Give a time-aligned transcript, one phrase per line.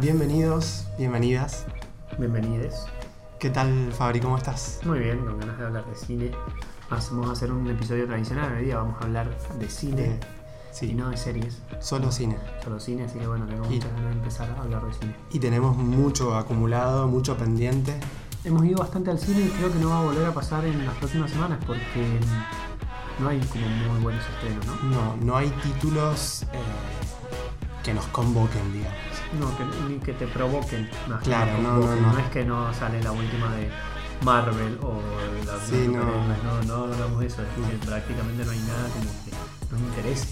[0.00, 1.66] Bienvenidos, bienvenidas.
[2.18, 2.86] Bienvenides.
[3.38, 4.20] ¿Qué tal, Fabri?
[4.20, 4.80] ¿Cómo estás?
[4.84, 6.30] Muy bien, con ganas de hablar de cine.
[6.90, 8.52] Vamos a hacer un episodio tradicional.
[8.56, 10.18] Hoy día vamos a hablar de cine
[10.80, 11.60] y no de series.
[11.80, 12.36] solo cine.
[12.62, 15.14] Solo cine, así que bueno, tengo Y- muchas ganas de empezar a hablar de cine.
[15.32, 17.98] Y tenemos mucho acumulado, mucho pendiente.
[18.44, 20.84] Hemos ido bastante al cine y creo que no va a volver a pasar en
[20.86, 21.82] las próximas semanas porque
[23.18, 24.90] mm, no hay como muy buenos estrenos, ¿no?
[24.90, 26.46] No, no hay títulos eh,
[27.82, 28.98] que nos convoquen, digamos.
[29.38, 30.88] No, que, ni que te provoquen.
[31.08, 32.02] más Claro, no, convoquen.
[32.02, 32.18] no, no.
[32.18, 33.68] es que no sale la última de
[34.24, 35.00] Marvel o
[35.46, 36.02] la Sí, no.
[36.02, 36.62] no.
[36.62, 37.42] no, no hablamos de eso.
[37.42, 37.68] Es No.
[37.68, 40.26] que prácticamente no hay nada como que nos interese.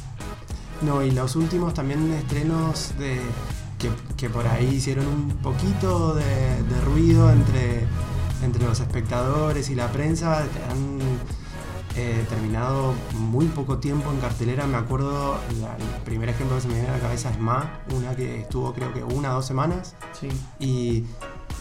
[0.83, 3.21] No, y los últimos también estrenos de
[3.79, 7.85] que, que por ahí hicieron un poquito de, de ruido entre,
[8.43, 10.41] entre los espectadores y la prensa.
[10.71, 10.99] Han
[11.97, 14.67] eh, terminado muy poco tiempo en cartelera.
[14.67, 17.81] Me acuerdo, la- el primer ejemplo que se me viene a la cabeza es Ma,
[17.95, 19.95] una que estuvo creo que una o dos semanas.
[20.13, 20.29] Sí.
[20.59, 21.05] Y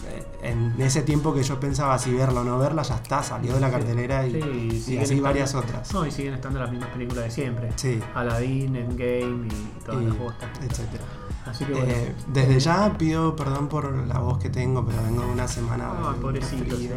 [0.08, 3.54] eh, en ese tiempo que yo pensaba si verla o no verla, ya está, salió
[3.54, 5.92] de la cartelera y, Sí, y así varias otras.
[5.94, 7.72] No, y siguen estando las mismas películas de siempre.
[7.76, 10.48] Sí, Aladdin, Endgame y todas y las bostas.
[10.62, 11.04] etcétera.
[11.46, 11.86] Así que bueno.
[11.88, 15.92] Eh, desde ya pido perdón por la voz que tengo, pero vengo de una semana.
[16.12, 16.90] De pobrecito, sí.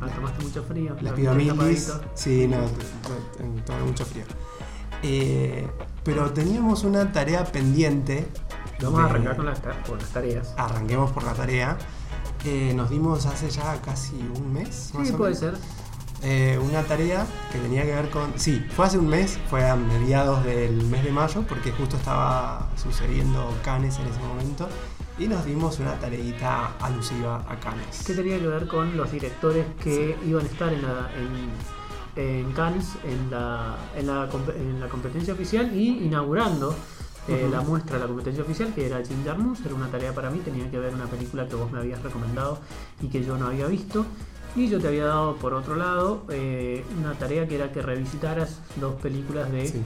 [0.00, 0.96] Ah, tomaste mucho frío.
[1.00, 1.86] Les pido mil dis.
[1.86, 2.10] tapadito.
[2.14, 2.58] Sí, no,
[3.64, 4.24] tomé mucho frío.
[5.02, 5.68] Eh,
[6.04, 8.28] pero teníamos una tarea pendiente.
[8.82, 10.54] Vamos a arrancar con las, con las tareas.
[10.56, 11.76] Arranquemos por la tarea.
[12.44, 14.90] Eh, nos dimos hace ya casi un mes.
[14.94, 15.75] más Sí, o puede menos, ser.
[16.28, 18.36] Eh, una tarea que tenía que ver con.
[18.36, 22.68] Sí, fue hace un mes, fue a mediados del mes de mayo, porque justo estaba
[22.74, 24.68] sucediendo Cannes en ese momento.
[25.20, 28.02] Y nos dimos una tareita alusiva a Cannes.
[28.04, 31.10] que tenía que ver con los directores que iban a estar en, la,
[32.16, 36.74] en, en Cannes en la, en, la, en la competencia oficial y inaugurando
[37.28, 40.40] eh, la muestra la competencia oficial que era Jim Jarmusch, era una tarea para mí,
[40.44, 42.58] tenía que ver una película que vos me habías recomendado
[43.00, 44.04] y que yo no había visto
[44.56, 48.60] y yo te había dado por otro lado eh, una tarea que era que revisitaras
[48.80, 49.82] dos películas de Sí.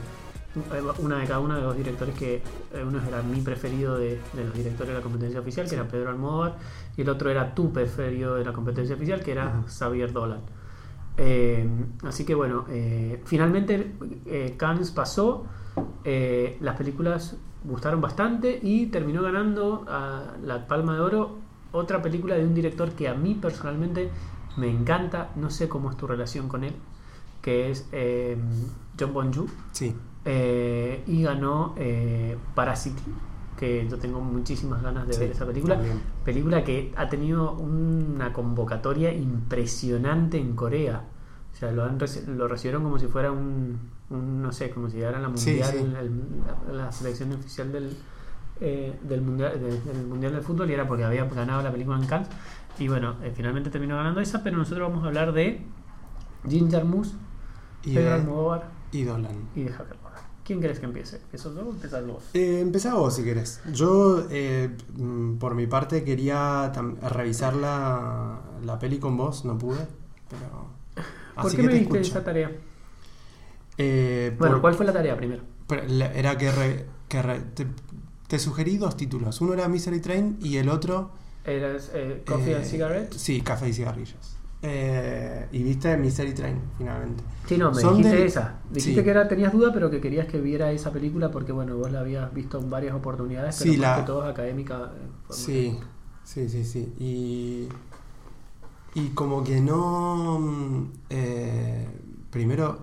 [0.99, 2.35] una de cada uno de los directores que
[2.73, 5.87] eh, uno era mi preferido de, de los directores de la competencia oficial, que era
[5.87, 6.57] Pedro Almodóvar,
[6.97, 9.63] y el otro era tu preferido de la competencia oficial, que era.
[9.67, 10.41] Xavier Dolan.
[11.17, 11.67] Eh,
[12.03, 13.93] así que bueno, eh, finalmente
[14.25, 15.45] eh, Cannes pasó,
[16.03, 21.37] eh, las películas gustaron bastante y terminó ganando a la Palma de Oro
[21.71, 24.09] otra película de un director que a mí personalmente
[24.57, 26.73] me encanta, no sé cómo es tu relación con él,
[27.41, 28.37] que es eh,
[28.99, 29.47] John Bon-Joon.
[29.71, 29.95] Sí.
[30.25, 33.01] Eh, y ganó eh, Parasite,
[33.57, 35.75] que yo tengo muchísimas ganas de Sí, ver esa película.
[35.75, 35.99] también.
[36.23, 41.03] Película que ha tenido una convocatoria impresionante en Corea.
[41.53, 41.97] O sea, lo, han
[42.37, 43.77] lo recibieron como si fuera un,
[44.09, 47.95] un, no sé, como si era la Sí, mundial, el- la, la selección oficial del,
[48.61, 52.05] eh, del, mundial, de- del mundial fútbol y era porque había ganado la película en
[52.05, 52.29] Cannes.
[52.79, 55.61] Y bueno, eh, finalmente terminó ganando esa, pero nosotros vamos a hablar de
[56.47, 57.09] Jim Jarmusch,
[57.83, 59.49] Y, Pedro de- Almodóvar y Dolan.
[59.55, 59.73] y de.
[60.43, 61.17] ¿Quién querés que empiece?
[61.17, 62.23] ¿Empiezo yo o empezás vos?
[62.33, 63.61] Eh, empezá vos si querés.
[63.71, 66.71] Yo, eh, mm, por mi parte, quería
[67.09, 69.85] revisar la, la peli con vos, no pude.
[70.29, 70.67] Pero.
[71.35, 72.17] ¿Por así qué que me te diste escucho.
[72.19, 72.51] esa tarea?
[73.77, 75.43] Eh, Bueno, por- ¿cuál fue la tarea primero?
[75.67, 77.65] pero la- era que, re- que re- te,
[78.31, 79.41] te sugerí dos títulos.
[79.41, 81.11] Uno era Misery Train y el otro.
[81.43, 83.21] ¿Era eh, Coffee and eh, Cigarettes?
[83.21, 84.37] Sí, café y cigarrillos.
[84.61, 87.21] Eh, y viste Misery Train, finalmente.
[87.45, 88.59] Sí, no, me son dijiste del- esa.
[88.69, 89.03] Dijiste sí.
[89.03, 91.99] que era, tenías duda, pero que querías que viera esa película porque, bueno, vos la
[91.99, 94.93] habías visto en varias oportunidades, pero Sí, más la- que todo académica.
[94.95, 95.77] eh, Sí,
[96.23, 96.93] sí, sí, sí.
[96.99, 97.67] Y,
[98.97, 100.39] y como que no...
[100.39, 101.85] mm, eh,
[102.29, 102.79] primero,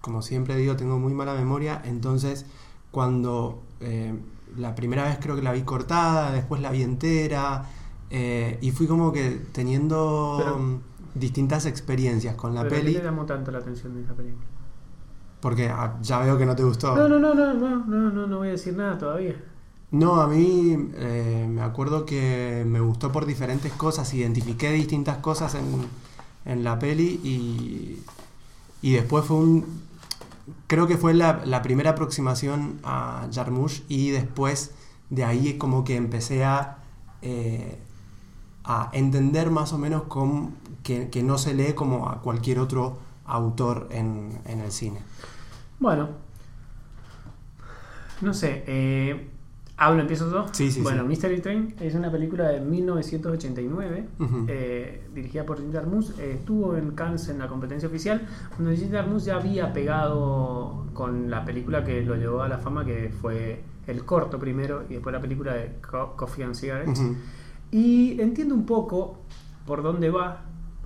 [0.00, 2.46] como siempre digo, tengo muy mala memoria, entonces
[2.90, 4.12] cuando eh,
[4.56, 7.64] la primera vez creo que la vi cortada, después la vi entera,
[8.10, 10.80] eh, y fui como que teniendo Pero-
[11.14, 14.44] distintas experiencias con la ¿Pero peli, ¿Qué te llamó tanto la atención de esa película?
[15.40, 16.94] porque ah, ya veo que no te gustó.
[16.94, 19.34] No, no, no, no, no, no, no, no voy a decir nada todavía.
[19.90, 25.56] No, a mí eh, me acuerdo que me gustó por diferentes cosas, identifiqué distintas cosas
[25.56, 25.64] en,
[26.44, 27.98] en la peli y,
[28.82, 29.82] y después fue un...
[30.66, 34.74] Creo que fue la, primera aproximación a Jarmusch y después
[35.10, 36.78] de ahí como que empecé a,
[37.22, 37.78] eh,
[38.64, 40.52] a entender más o menos cómo-
[40.82, 45.00] que, que no se lee como a cualquier otro autor en, en el cine.
[45.78, 46.08] Bueno,
[48.20, 49.30] no sé, eh,
[49.86, 50.46] ¿hablo, empiezo yo?
[50.52, 51.08] Sí, sí, Bueno, sí.
[51.08, 54.44] Mystery Train es una película de 1989, Ujú.
[54.48, 58.22] eh, dirigida por Jim Jarmusch, eh, estuvo en Cannes en la competencia oficial,
[58.58, 62.84] donde Jim Jarmusch ya había pegado con la película que lo llevó a la fama,
[62.84, 67.00] que fue el corto primero y después la película de Co- Coffee and Cigarettes.
[67.00, 67.16] Ujú.
[67.70, 69.18] Y entiendo un poco
[69.66, 70.42] por dónde va,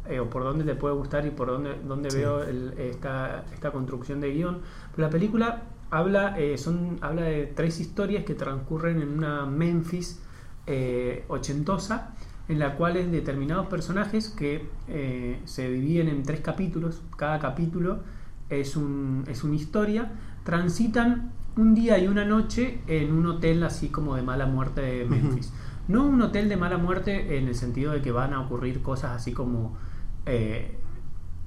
[0.09, 2.19] eh, o por dónde te puede gustar y por dónde, dónde Sí.
[2.19, 4.59] veo el- esta, esta construcción de guion.
[4.95, 10.21] Pero la película habla, eh, son, habla de tres historias que transcurren en una Memphis
[10.67, 12.15] eh, ochentosa,
[12.49, 18.01] en la cual determinados personajes que eh, se dividen en tres capítulos, cada capítulo
[18.49, 20.13] es, un, es una historia,
[20.45, 25.05] transitan un día y una noche en un hotel así como de mala muerte de.
[25.05, 25.53] Memphis.
[25.89, 29.13] No un hotel de mala muerte en el sentido de que van a ocurrir cosas
[29.13, 29.77] así como
[30.27, 30.79] eh,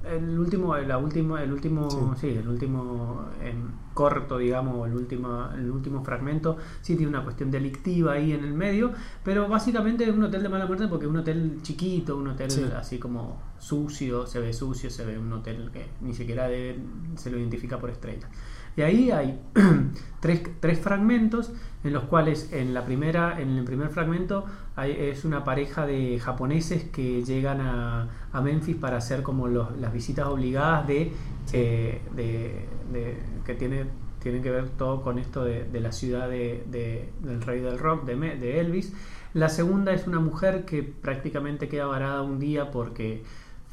[0.03, 2.21] el último, la última, el último, Sí.
[2.31, 7.51] sí, el último em, corto, digamos, el último, el último fragmento, sí tiene una cuestión
[7.51, 8.91] delictiva ahí en el medio,
[9.23, 12.49] pero básicamente es un hotel de mala muerte porque es un hotel chiquito, un hotel
[12.49, 12.65] Sí.
[12.77, 16.79] así como sucio, se ve sucio, se ve un hotel que ni siquiera debe-
[17.15, 18.29] se lo identifica por estrellas.
[18.77, 19.37] Y ahí hay
[20.21, 21.51] tres, tres fragmentos
[21.83, 24.45] en los cuales en la primera, en el primer fragmento
[24.79, 29.77] hay- es una pareja de japoneses que llegan a, a Memphis para hacer como los-
[29.79, 31.11] las visitas obligadas de,
[31.53, 33.85] eh, de- de- que tiene,
[34.21, 37.79] tienen que ver todo con esto de, de la ciudad de- de- del rey del
[37.79, 38.93] rock, de Elvis.
[39.33, 43.23] La segunda es una mujer que prácticamente queda varada un día porque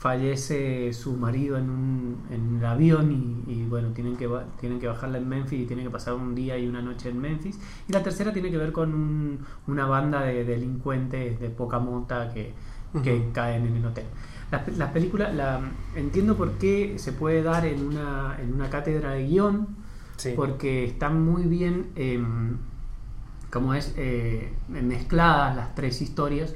[0.06, 4.28] fallece su marido en, un, en el avión y, y, bueno, tienen que,
[4.60, 7.20] tienen que bajarla en Memphis y tienen que pasar un día y una noche en
[7.20, 7.58] Memphis.
[7.88, 12.32] Y la tercera tiene que ver con un- una banda de delincuentes de poca monta
[12.32, 12.52] que,
[13.02, 13.32] que Ujú.
[13.32, 14.04] caen en el hotel.
[14.52, 15.60] Las, las películas, la,
[15.96, 19.66] entiendo por qué se puede dar en una, en una cátedra de guion,
[20.18, 20.34] Sí.
[20.36, 22.56] porque están muy bien, em,
[23.50, 26.54] como es, eh, mezcladas las tres historias.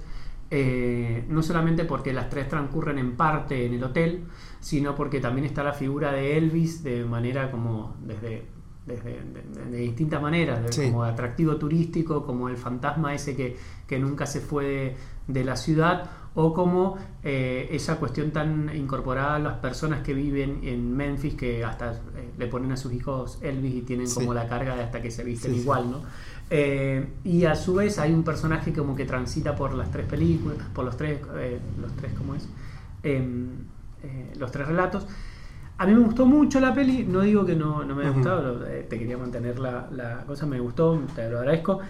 [0.50, 4.24] Eh, no solamente porque las tres transcurren en parte en el hotel,
[4.60, 8.46] sino porque también está la figura de Elvis de manera como desde,
[8.86, 10.86] desde de, de distintas maneras, de- Sí.
[10.88, 13.56] como atractivo turístico, como el fantasma ese que,
[13.86, 14.96] que nunca se fue
[15.28, 20.60] de, la ciudad, o como eh, esa cuestión tan incorporada a las personas que viven
[20.62, 24.14] en Memphis que hasta eh, le ponen a sus hijos Elvis y tienen Sí.
[24.16, 25.60] como la carga de hasta que se visten sí.
[25.60, 26.02] igual, ¿no?
[26.52, 30.58] Eh, y a su vez hay un personaje como que transita por las tres películas,
[30.74, 32.48] por los tres, eh, los tres, ¿cómo es?
[33.02, 33.50] Em,
[34.02, 35.06] eh, los tres relatos.
[35.78, 38.66] A mí me gustó mucho la peli, no digo que no, no me haya gustado,
[38.66, 41.80] eh, te quería mantener la, la cosa, me gustó, te lo agradezco.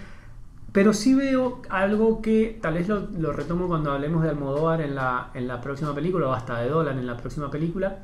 [0.72, 4.94] Pero sí veo algo que tal vez lo, lo retomo cuando hablemos de Almodóvar en
[4.94, 7.98] la, en la próxima película, o hasta de Dolan en la próxima película,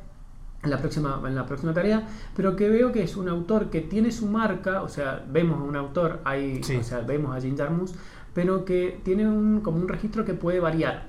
[0.67, 3.81] en la próxima, en la próxima tarea, pero que veo que es un autor que
[3.81, 6.77] tiene su marca, o sea, vemos a un autor, hay, Sí.
[6.77, 7.93] o sea, vemos a Jim Jarmusch,
[8.35, 11.09] pero que tiene un, como un registro que puede variar.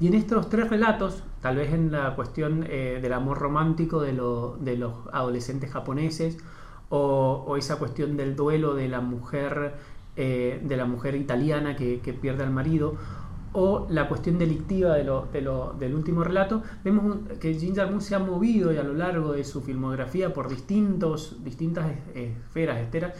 [0.00, 4.12] Y en estos tres relatos, tal vez en la cuestión eh, del amor romántico de,
[4.14, 6.38] lo- de los adolescentes japoneses,
[6.88, 9.74] o, o esa cuestión del duelo de la mujer,
[10.16, 12.96] eh, de la mujer italiana que, que pierde al marido,
[13.54, 17.74] o la cuestión delictiva de lo, de lo- del último relato, vemos un- que Jim
[17.74, 22.78] Jarmusch se ha movido y a lo largo de su filmografía por distintos, distintas esferas,
[22.80, 23.12] esteras,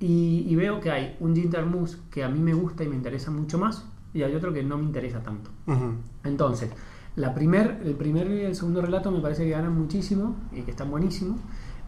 [0.00, 2.96] y, y veo que hay un Jim Jarmusch que a mí me gusta y me
[2.96, 5.50] interesa mucho más, y hay otro que no me interesa tanto.
[5.66, 5.94] Ujú.
[6.24, 6.70] Entonces,
[7.16, 10.70] la primer, el primer y el segundo relato me parece que ganan muchísimo y que
[10.72, 11.38] están buenísimos.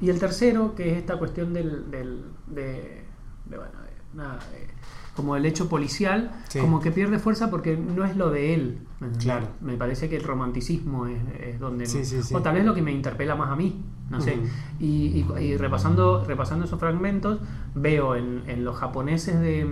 [0.00, 3.02] Y el tercero, que es esta cuestión del, del- de,
[3.46, 4.75] de, bueno, de- nada, de-
[5.16, 6.60] como el hecho policial, Sí.
[6.60, 8.78] como que pierde fuerza porque no es lo de él.
[9.20, 9.48] Claro.
[9.60, 11.86] Me parece que el romanticismo es, es donde...
[11.86, 12.34] Sí, sí, sí.
[12.34, 14.34] O tal vez lo que me interpela más a mí, no sé.
[14.36, 14.46] Ujú.
[14.78, 17.40] Y, y- y repasando, repasando esos fragmentos,
[17.74, 19.66] veo en, en los japoneses de,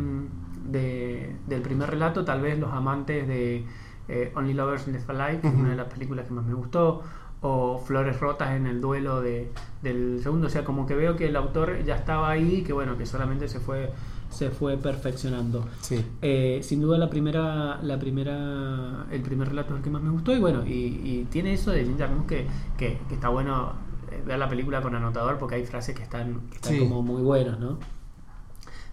[0.70, 3.64] de- del primer relato, tal vez los amantes de
[4.08, 5.62] eh, Only Lovers Left Alive, que es Ujú.
[5.62, 7.02] una de las películas que más me gustó,
[7.40, 9.50] o Flores Rotas en el duelo de,
[9.82, 10.46] del segundo.
[10.46, 13.48] O sea, como que veo que el autor ya estaba ahí, que bueno, que solamente
[13.48, 13.90] se fue,
[14.34, 15.64] se fue perfeccionando.
[15.80, 16.04] Sí.
[16.22, 20.10] Eh, sin duda la primera, la primera, el primer relato es el que más me
[20.10, 20.70] gustó y bueno, y,
[21.04, 23.72] y tiene eso de Jim Jarmusch que, que, que está bueno
[24.10, 26.78] eh, ver la película con anotador porque hay frases que están, que están Sí.
[26.80, 27.78] como muy buenas, ¿no?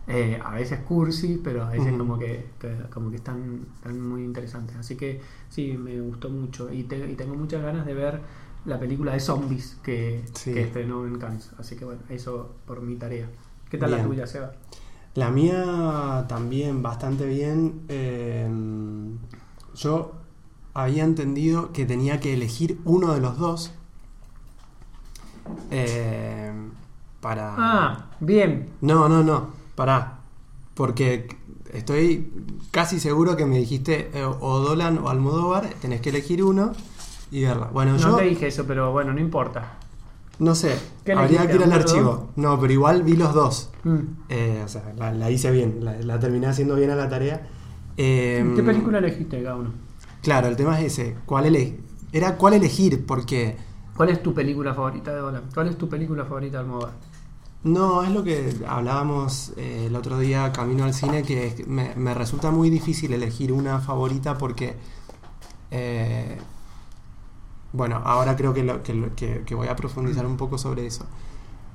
[0.07, 4.23] Eh, a veces cursi, pero a veces como que, que- como que están, están muy
[4.23, 4.75] interesantes.
[4.75, 8.19] Así que sí, me gustó mucho y, te- y tengo muchas ganas de ver
[8.65, 10.53] la película de zombies que, Sí.
[10.53, 11.51] que estrenó en Cannes.
[11.59, 13.27] Así que bueno, eso por mi tarea.
[13.69, 14.51] ¿Qué tal la tuya, Seba?
[15.15, 17.81] La mía también bastante bien.
[17.89, 18.47] Eh,
[19.75, 20.13] yo
[20.73, 23.73] había entendido que tenía que elegir uno de los dos.
[25.69, 26.51] eh,
[27.19, 27.53] para...
[27.57, 28.69] Ah, bien.
[28.81, 30.19] No, no, no, pará.
[30.73, 31.27] Porque
[31.73, 32.31] estoy
[32.71, 36.71] casi seguro que me dijiste eh, o Dolan o Almodóvar, tenés que elegir uno
[37.31, 37.67] y verla.
[37.71, 38.15] Bueno, No yo...
[38.15, 39.77] te dije eso, pero bueno, no importa.
[40.41, 42.31] No sé, ¿Qué habría que ir al archivo.
[42.35, 43.69] No, pero igual vi los dos.
[43.83, 43.99] Mm.
[44.29, 47.47] Eh, o sea, la, la hice bien, la, la terminé haciendo bien a la tarea.
[47.95, 49.71] Eh, ¿Qué película elegiste cada uno?
[50.23, 51.15] Claro, el tema es ese.
[51.25, 51.79] ¿Cuál ele-
[52.11, 53.55] Era cuál elegir, porque
[53.95, 55.43] ¿Cuál es tu película favorita de Dolan?
[55.53, 56.93] ¿Cuál es tu película favorita de Almodóvar?
[57.63, 62.15] no, es lo que hablábamos eh, el otro día camino al cine, que me, me
[62.15, 64.75] resulta muy difícil elegir una favorita porque,
[65.69, 66.37] eh,
[67.73, 70.85] bueno, ahora creo que, lo- que lo- que- que voy a profundizar un poco sobre
[70.85, 71.05] eso.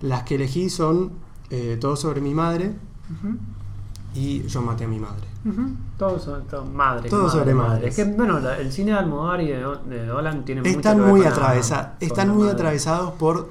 [0.00, 1.12] Las que elegí son
[1.50, 2.74] eh, Todo sobre mi madre
[4.14, 5.26] y Yo maté a mi madre.
[5.44, 5.62] Ujú.
[5.98, 7.08] Todo sobre todo, madre.
[7.10, 7.68] Todo madre, sobre madre.
[7.74, 7.98] madres.
[7.98, 10.96] Es que, bueno, la- el cine de Almodóvar y de, de Dolan tiene mucho Están
[10.96, 13.48] que ver muy atravesa- con están muy atravesados por,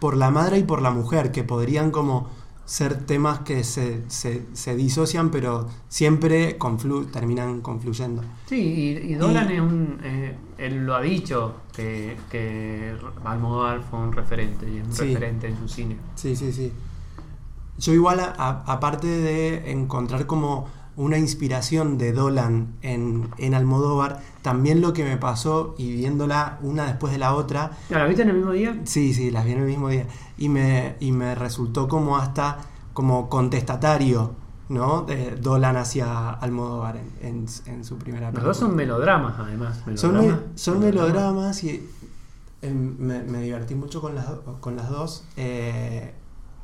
[0.00, 2.28] por la madre y por la mujer, que podrían como
[2.66, 8.22] ser temas que se, se, se disocian, pero siempre conflu- terminan confluyendo.
[8.46, 8.56] Sí,
[9.04, 9.98] y, y Dolan Y- es un.
[10.02, 12.94] eh, él lo ha dicho, que, que
[13.24, 15.04] Almodóvar fue un referente, y es un Sí.
[15.14, 15.96] referente en su cine.
[16.14, 16.72] Sí, sí, sí.
[17.76, 24.92] Yo igual, aparte de encontrar como una inspiración de Dolan en, en Almodóvar, también lo
[24.92, 28.52] que me pasó y viéndola una después de la otra, ¿La viste en el mismo
[28.52, 28.80] día?
[28.84, 30.06] Sí, sí, las vi en el mismo día.
[30.38, 32.58] Y me, y me resultó como hasta
[32.92, 34.32] como contestatario,
[34.68, 35.02] ¿no?
[35.02, 38.48] De Dolan hacia Almodóvar en, en, en su primera Los película.
[38.48, 39.82] dos son melodramas, además.
[39.96, 40.14] Son,
[40.78, 41.64] me- melodramas.
[41.64, 41.88] y
[42.62, 44.26] eh, me, me divertí mucho con las,
[44.60, 45.24] con las dos.
[45.36, 46.14] Eh,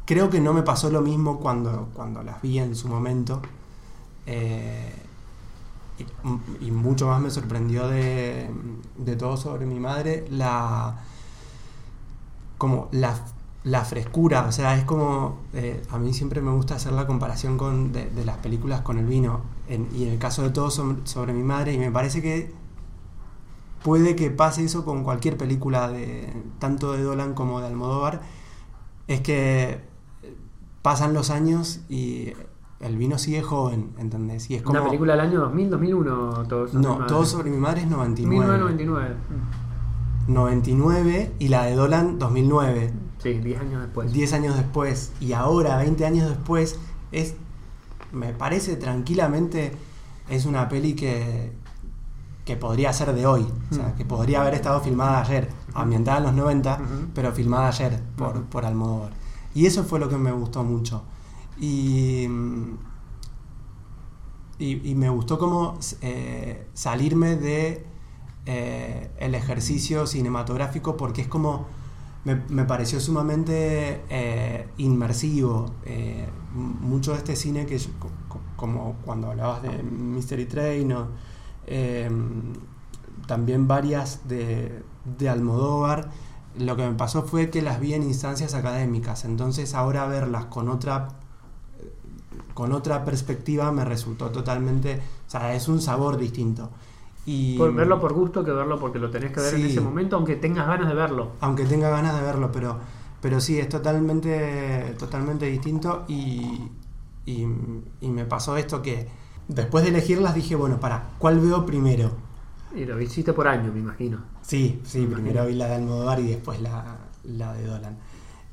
[0.06, 3.42] creo que no me pasó lo mismo cuando, cuando las vi en su momento.
[4.32, 4.92] Eh,
[6.60, 8.49] y, mucho más me sorprendió de,
[8.96, 11.00] de todo sobre mi madre la
[12.58, 13.18] como la,
[13.64, 17.58] la frescura o sea es como eh, a mí siempre me gusta hacer la comparación
[17.58, 19.40] con de, las películas con el vino.
[19.68, 22.52] Y en el caso de todo sobre, sobre mi madre y me parece que
[23.82, 28.22] puede que pase eso con cualquier película de tanto de Dolan como de Almodóvar
[29.06, 29.80] es que
[30.82, 32.32] pasan los años y
[32.80, 34.49] el vino sigue joven ¿entendés?
[34.50, 37.58] y es como Una película del año 2000, 2001, todo sobre no, todo sobre mi
[37.58, 38.44] madre es 99.
[38.44, 39.16] 1999.
[40.28, 42.92] 99 y la de Dolan 2009.
[43.18, 44.12] Sí, 10 años después.
[44.12, 46.78] 10 años después y ahora 20 años después
[47.12, 47.34] es
[48.12, 49.72] me parece tranquilamente
[50.28, 51.52] es una peli que
[52.44, 53.92] que podría ser de hoy, o sea, Mm.
[53.96, 57.06] que podría haber estado filmada ayer, ambientada en los 90, Ujú.
[57.14, 59.12] pero filmada ayer por, por Almodóvar.
[59.54, 61.02] Y eso fue lo que me gustó mucho.
[61.61, 62.26] Y
[64.59, 67.85] y, me gustó como eh, salirme de
[68.47, 71.67] eh, el ejercicio cinematográfico porque es como
[72.25, 75.73] me, me pareció sumamente eh, inmersivo
[76.55, 81.09] mucho de este cine que yo- co- co- como cuando hablabas de Mystery Train o
[83.26, 84.83] también varias de,
[85.19, 86.11] de Almodóvar
[86.59, 89.25] lo que me pasó fue que las vi en instancias académicas.
[89.25, 91.19] Entonces ahora verlas con otra
[92.54, 96.71] con otra perspectiva me resultó totalmente, o sea, es un sabor distinto.
[97.26, 100.16] Y Por verlo por gusto que verlo porque lo tenés que ver en ese momento,
[100.16, 101.33] aunque tengas ganas de verlo.
[101.40, 102.78] aunque tenga ganas de verlo, pero
[103.21, 106.71] pero sí es totalmente totalmente distinto y,
[107.26, 107.47] y,
[108.00, 109.09] y me pasó esto que
[109.49, 112.12] después de elegirlas dije, bueno, para, ¿cuál veo primero?
[112.75, 114.25] Y lo hiciste por año, me imagino.
[114.42, 115.47] Sí, sí, Me primero imagino.
[115.47, 117.99] vi la de Almodóvar y después la, la de Dolan.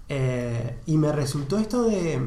[0.09, 2.21] Eh, y me resultó esto de...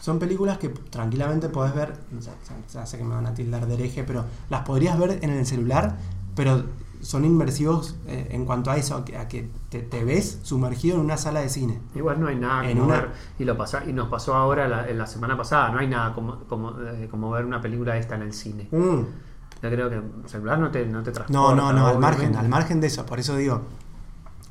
[0.00, 3.66] Son películas que tranquilamente podés ver, ya, ya- ya sé que me van a tildar
[3.66, 5.96] de hereje, pero las podrías ver en el celular,
[6.34, 6.62] pero
[7.00, 10.96] son inmersivos eh, en cuanto a eso, a que, a que te, te ves sumergido
[10.96, 11.78] en una sala de cine.
[11.94, 14.66] Igual no hay nada En como una- ver, y, lo pasa, y nos pasó ahora
[14.66, 17.96] la, en la semana pasada, no hay nada como, como, eh, como ver una película
[17.96, 18.68] esta en el cine.
[18.72, 19.00] Mm.
[19.62, 21.32] Yo creo que el celular no te, no te transporta.
[21.32, 23.62] No, no, no, al margen, al margen de eso, por eso digo,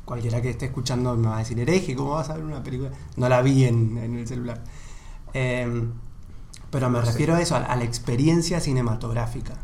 [0.06, 2.92] cualquiera que esté escuchando me va a decir, hereje, ¿cómo vas a ver una película?
[3.18, 4.64] No la vi en, en el celular.
[5.34, 5.90] Eh,
[6.70, 9.56] pero me refiero a eso, a, a la experiencia cinematográfica,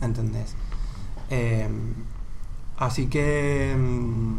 [0.00, 0.56] ¿entendés?
[1.30, 1.68] Eh,
[2.76, 3.74] así que...
[3.78, 4.36] mm,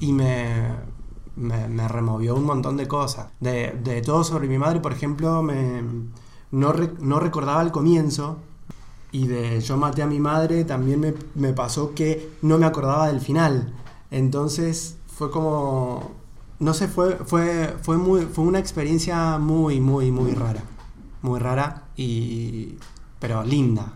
[0.00, 0.68] Y me,
[1.36, 3.28] me, me removió un montón de cosas.
[3.40, 5.82] De, de todo sobre mi madre, por ejemplo, me,
[6.50, 8.38] no, re- no recordaba el comienzo,
[9.12, 13.08] y de Yo maté a mi madre también me, me pasó que no me acordaba
[13.08, 13.74] del final.
[14.10, 16.12] Entonces fue como.
[16.58, 20.62] No sé, fue, fue, fue, muy, fue una experiencia muy, muy, muy rara.
[21.22, 22.76] Muy rara y.
[23.18, 23.92] pero linda.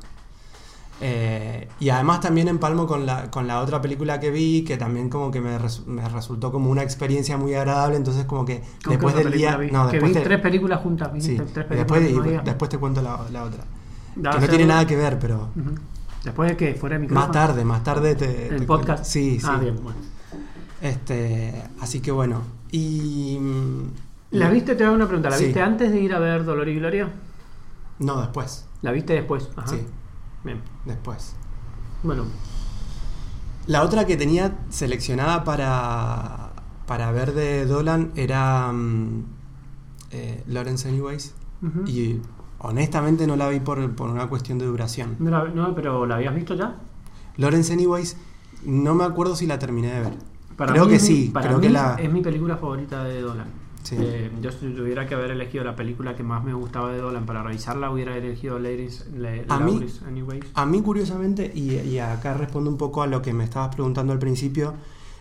[1.02, 5.08] Eh, y además también empalmo con la, con la otra película que vi, que también
[5.08, 7.96] como que me, res- me resultó como una experiencia muy agradable.
[7.96, 9.56] Entonces como que ¿Con después del día.
[9.56, 9.70] vi?
[9.70, 11.10] No, que después vi te- tres películas juntas.
[11.18, 11.46] sí, ¿viste?
[11.54, 13.64] Tres películas después, y después te cuento la, la otra.
[14.16, 15.48] Da- Que no tiene nada que ver, pero...
[16.22, 17.26] Después de que fuera de micrófono.
[17.28, 18.48] Más tarde, más tarde te...
[18.48, 18.86] ¿El te podcast?
[18.88, 19.04] cuento.
[19.04, 19.46] Sí, sí.
[19.48, 19.98] Ah, bien, bueno.
[20.80, 22.42] Este, así que bueno.
[22.70, 23.38] Y.
[23.40, 23.82] mm,
[24.32, 24.74] ¿La viste?
[24.76, 25.28] Te hago una pregunta.
[25.30, 25.46] ¿La Sí.
[25.46, 27.10] viste antes de ir a ver Dolor y Gloria?
[27.98, 28.66] No, después.
[28.82, 29.48] ¿La viste después?
[29.56, 29.66] Ajá.
[29.68, 29.84] Sí,
[30.44, 30.62] Bien.
[30.86, 31.34] después.
[32.02, 32.24] Bueno,
[33.66, 36.50] La otra que tenía seleccionada para,
[36.86, 39.24] para ver de Dolan era mm,
[40.12, 41.34] eh, Lawrence Anyways.
[41.86, 42.20] Y
[42.58, 45.16] honestamente no la vi por, por una cuestión de duración.
[45.18, 46.76] no, no, pero ¿la habías visto ya?
[47.36, 48.16] Lawrence Anyways,
[48.64, 50.14] no me acuerdo si la terminé de ver.
[50.60, 51.94] Para creo mí que sí, para creo mí que la...
[51.98, 53.46] es mi película favorita de Dolan.
[53.82, 53.96] Sí.
[53.98, 57.24] Eh, yo si tuviera que haber elegido la película que más me gustaba de Dolan
[57.24, 60.44] para revisarla, hubiera elegido Ladies, Le- A mí- Anyways.
[60.54, 64.12] A mí, curiosamente, y, y acá respondo un poco a lo que me estabas preguntando
[64.12, 64.74] al principio,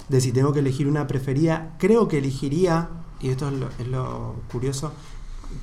[0.10, 2.90] de si tengo que elegir una preferida, creo que elegiría,
[3.22, 4.92] y esto es lo, es lo curioso,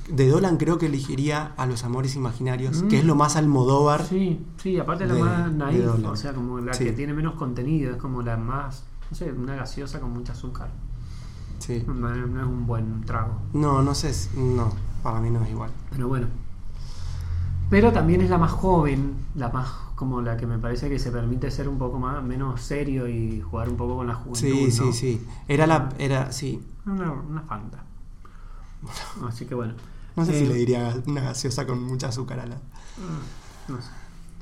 [0.09, 2.87] de Dolan creo que elegiría a Los Amores Imaginarios, Mm.
[2.87, 4.03] que es lo más Almodóvar.
[4.05, 6.85] Sí, sí, aparte es la de- más de naif, o sea, como la Sí.
[6.85, 10.69] que tiene menos contenido, es como la más, no sé, una gaseosa con mucho azúcar.
[11.59, 11.83] Sí.
[11.87, 13.41] No, no es un buen trago.
[13.53, 14.71] No, no sé, no,
[15.03, 15.71] para mí no es igual.
[15.91, 16.27] Pero bueno.
[17.69, 21.11] Pero también es la más joven, la más como la que me parece que se
[21.11, 24.39] permite ser un poco más menos serio y jugar un poco con la juventud.
[24.39, 24.71] Sí, ¿no?
[24.71, 25.27] sí, sí.
[25.47, 26.63] Era la, era, sí.
[26.85, 27.83] Una, una fanta.
[29.27, 29.73] Así que bueno.
[30.15, 32.55] No sé Eh, si le diría una gaseosa con mucha azúcar a la.
[32.55, 33.89] mm, No sé.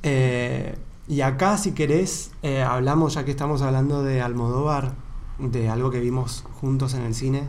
[0.02, 4.94] Eh, y acá, si querés, eh, hablamos, ya que estamos hablando de Almodóvar,
[5.38, 7.48] de algo que vimos juntos en el cine,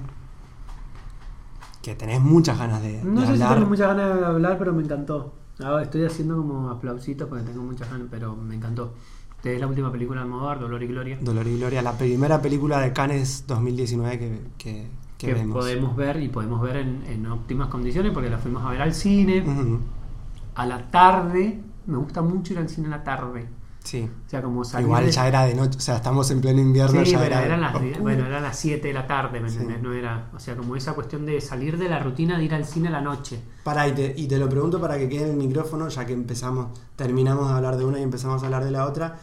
[1.82, 4.74] que tenés muchas ganas de, de No sé si tengo muchas ganas de hablar, pero
[4.74, 5.34] me encantó.
[5.64, 8.94] Ahora estoy haciendo como aplausitos porque tengo muchas ganas, pero me encantó.
[9.44, 11.18] Es la última película de Almodóvar, Dolor y Gloria.
[11.22, 15.56] Dolor y Gloria, la primera película de Cannes 2019 que, que, que que vemos.
[15.56, 18.94] podemos ver y podemos ver en, en óptimas condiciones porque la fuimos a ver al
[18.94, 19.44] cine
[20.56, 21.62] a la tarde.
[21.88, 23.48] Me gusta mucho ir al cine a la tarde.
[23.84, 24.10] Sí.
[24.26, 26.60] O sea, como salir Igual de- ya era de noche, o sea, estamos en pleno
[26.60, 27.06] invierno.
[27.06, 29.56] Sí, ya pero era eran las, bueno, eran las 7 de la tarde, ¿me Sí.
[29.56, 29.82] entendés?
[29.82, 32.66] No era, o sea, como esa cuestión de salir de la rutina de ir al
[32.66, 33.40] cine a la noche.
[33.64, 36.12] Pará, y te, y te lo pregunto para que quede en el micrófono, ya que
[36.12, 39.16] empezamos, terminamos de hablar de una y empezamos a hablar de la otra.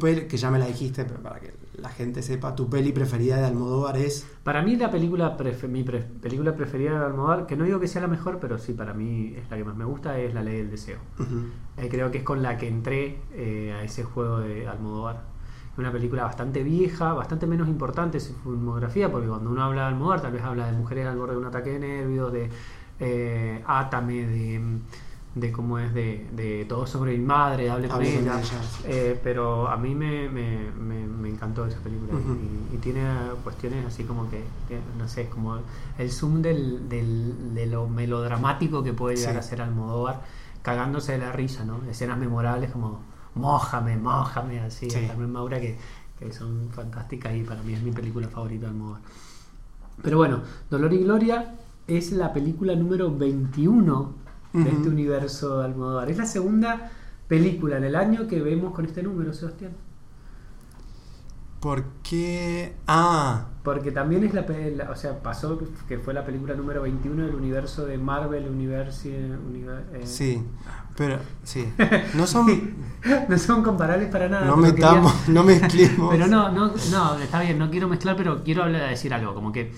[0.00, 3.36] Peli, que ya me la dijiste, pero para que la gente sepa, tu peli preferida
[3.36, 4.26] de Almodóvar es.
[4.42, 7.88] Para mí la película prefe- mi pre- película preferida de Almodóvar, que no digo que
[7.88, 10.42] sea la mejor, pero sí para mí es la que más me gusta, es La
[10.42, 10.98] Ley del Deseo.
[11.76, 15.22] Eh, creo que es con la que entré eh, a ese juego de Almodóvar.
[15.72, 19.88] Es una película bastante vieja, bastante menos importante su filmografía, porque cuando uno habla de
[19.88, 22.48] Almodóvar tal vez habla de mujeres al borde de un ataque de nervios, de
[23.00, 24.62] eh, Átame, de,
[25.34, 28.40] de cómo es de, de todo sobre mi madre, hable con ella.
[28.84, 32.12] Eh, pero a mí me, me, me- me encantó esa película
[32.72, 33.02] y, y tiene
[33.42, 35.58] cuestiones así como que, que, no sé, como
[35.98, 39.38] el zoom del, del- de lo melodramático que puede llegar Sí.
[39.38, 40.20] a ser Almodóvar,
[40.62, 41.80] cagándose de la risa, ¿no?
[41.90, 43.00] Escenas memorables como
[43.34, 45.06] Mójame, mójame, así, Sí.
[45.08, 45.76] Carmen Maura que,
[46.20, 49.00] que son fantásticas y para mí es mi película favorita de Almodóvar.
[50.02, 51.56] Pero bueno, Dolor y Gloria
[51.88, 54.22] es la película número 21
[54.54, 56.08] de este universo de Almodóvar.
[56.10, 56.90] Es la segunda
[57.28, 59.72] película en el año que vemos con este número, Sebastián.
[61.60, 62.76] ¿Por qué?
[62.86, 64.42] Ah, Porque también es la,
[64.76, 69.08] la- o sea, pasó que fue la película número 21 del universo de Marvel Universe,
[69.50, 70.42] univer- eh, sí.
[70.94, 71.66] Pero, sí.
[72.14, 72.74] No son.
[73.28, 74.44] no son comparables para nada.
[74.44, 76.10] No metamos, quería- no mezclemos.
[76.12, 79.50] Pero no, no, no, está bien, no quiero mezclar, pero quiero hablar, decir algo, como
[79.50, 79.72] que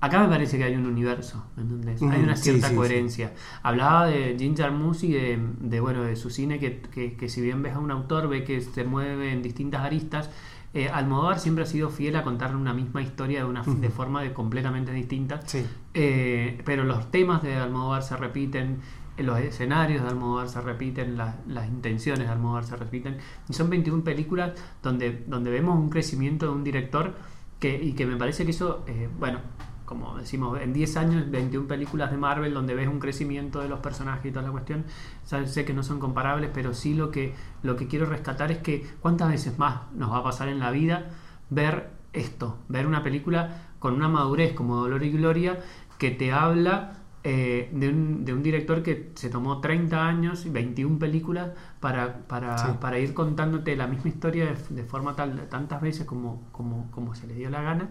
[0.00, 2.00] acá me parece que hay un universo, ¿entendés?
[2.00, 3.32] Ujú, Hay una sí, cierta sí, coherencia.
[3.62, 7.40] Hablaba de Jim Jarmusch y de, de, bueno, de su cine, que, que, que si
[7.40, 10.30] bien ves a un autor, ve que se mueve en distintas aristas,
[10.72, 14.22] eh, Almodóvar siempre ha sido fiel a contar una misma historia de, una, de forma
[14.22, 15.40] de completamente distinta.
[15.44, 15.66] Sí.
[15.94, 18.78] Eh, pero los temas de Almodóvar se repiten,
[19.16, 23.18] eh, los escenarios de Almodóvar se repiten, la- las intenciones de Almodóvar se repiten.
[23.48, 27.14] Y son 21 películas donde, donde vemos un crecimiento de un director
[27.58, 29.40] que, y que me parece que eso, eh, bueno,
[29.90, 33.80] como decimos, en 10 años, 21 películas de Marvel donde ves un crecimiento de los
[33.80, 34.84] personajes y toda la cuestión,
[35.24, 38.86] sé que no son comparables, pero sí lo que, lo que quiero rescatar es que
[39.00, 41.08] cuántas veces más nos va a pasar en la vida
[41.50, 45.58] ver esto, ver una película con una madurez como Dolor y Gloria
[45.98, 46.92] que te habla
[47.24, 51.50] eh, de, un, de un director que se tomó 30 años y 21 películas
[51.80, 52.68] para, para, Sí.
[52.80, 57.16] para ir contándote la misma historia de, de forma tal, tantas veces como, como, como
[57.16, 57.88] se le dio la gana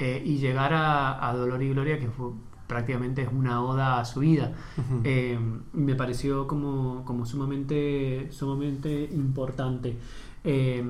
[0.00, 2.30] eh, y llegar a, a Dolor y Gloria que fue
[2.66, 4.52] prácticamente es una oda a su vida.
[5.04, 5.38] Eh,
[5.72, 9.96] me pareció como, como sumamente, sumamente importante.
[10.44, 10.82] Eh,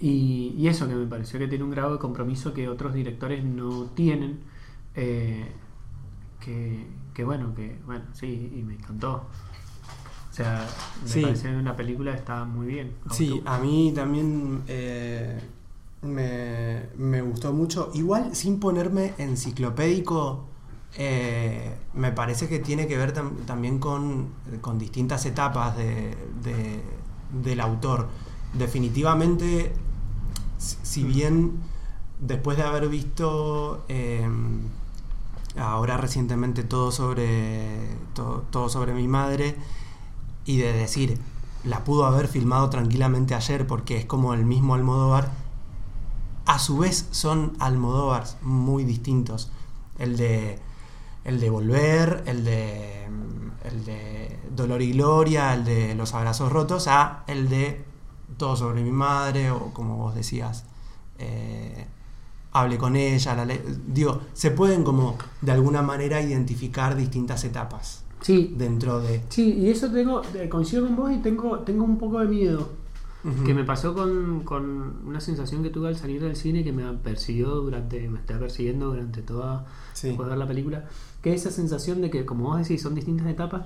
[0.00, 3.44] y, y eso que me pareció que tiene un grado de compromiso que otros directores
[3.44, 4.40] no tienen.
[4.94, 5.46] que,
[7.14, 9.26] que bueno, que bueno, sí, y me encantó.
[10.30, 10.66] O sea,
[11.02, 11.22] me Sí.
[11.22, 12.92] pareció que una película está muy bien.
[13.10, 14.62] Sí, a mí también
[16.02, 17.90] me, me gustó mucho.
[17.94, 20.44] Igual, sin ponerme enciclopédico,
[20.96, 24.28] eh, me parece que tiene que ver tam- también con,
[24.60, 26.82] con distintas etapas de- de-
[27.42, 28.08] del autor.
[28.54, 29.72] Definitivamente,
[30.58, 31.52] si si bien
[32.20, 34.28] después de haber visto eh,
[35.56, 39.54] ahora recientemente todo sobre todo, todo sobre mi madre
[40.44, 41.18] y de decir
[41.64, 45.30] la pudo haber filmado tranquilamente ayer porque es como el mismo Almodóvar
[46.46, 49.50] a su vez son Almodóvars muy distintos
[49.98, 50.58] el de
[51.24, 53.06] el de Volver el de
[53.64, 57.84] el de Dolor y Gloria el de Los abrazos rotos a el de
[58.36, 60.64] Todo sobre mi madre o como vos decías
[61.18, 61.86] eh,
[62.52, 63.46] hable con ella la
[63.86, 69.70] digo se pueden como de alguna manera identificar distintas etapas Sí, dentro de sí, y
[69.70, 72.70] eso tengo, eh, coincido con vos y tengo, tengo un poco de miedo.
[73.44, 76.92] Que me pasó con, con una sensación que tuve al salir del cine que me
[76.94, 80.08] persiguió durante, me está persiguiendo durante toda Sí.
[80.08, 80.84] después de ver la película,
[81.22, 83.62] que es esa sensación de que, como vos decís, son distintas etapas,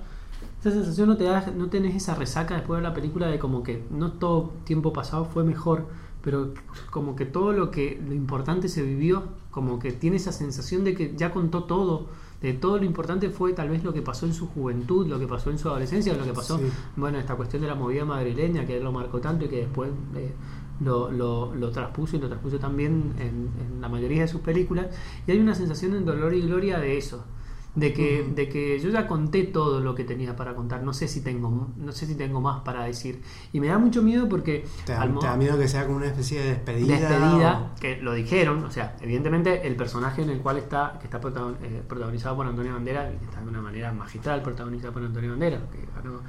[0.59, 3.63] esa sensación no te da, no tenés esa resaca después de la película de como
[3.63, 5.85] que no todo tiempo pasado fue mejor,
[6.21, 6.53] pero
[6.91, 10.93] como que todo lo que lo importante se vivió, como que tiene esa sensación de
[10.93, 12.07] que ya contó todo,
[12.41, 15.27] de todo lo importante fue tal vez lo que pasó en su juventud, lo que
[15.27, 16.65] pasó en su adolescencia, lo que pasó, Sí.
[16.95, 19.89] bueno, esta cuestión de la movida madrileña que él lo marcó tanto y que después
[20.15, 20.33] eh,
[20.79, 24.87] lo, lo, lo traspuso y lo traspuso también en, en la mayoría de sus películas.
[25.25, 27.25] Y hay una sensación en Dolor y Gloria de eso.
[27.77, 30.81] De que, de que yo ya conté todo lo que tenía para contar.
[30.81, 33.21] No sé si tengo, no sé si tengo más para decir.
[33.53, 35.97] Y me da mucho miedo porque ¿Te da, Almo- te da miedo que sea como
[35.97, 36.97] una especie de despedida?
[36.97, 41.21] despedida, que lo dijeron, o sea, evidentemente el personaje en el cual está, que está
[41.21, 45.03] protagon- eh, protagonizado por Antonio Bandera, y que está de una manera magistral protagonizado por
[45.03, 46.21] Antonio Bandera, que ganó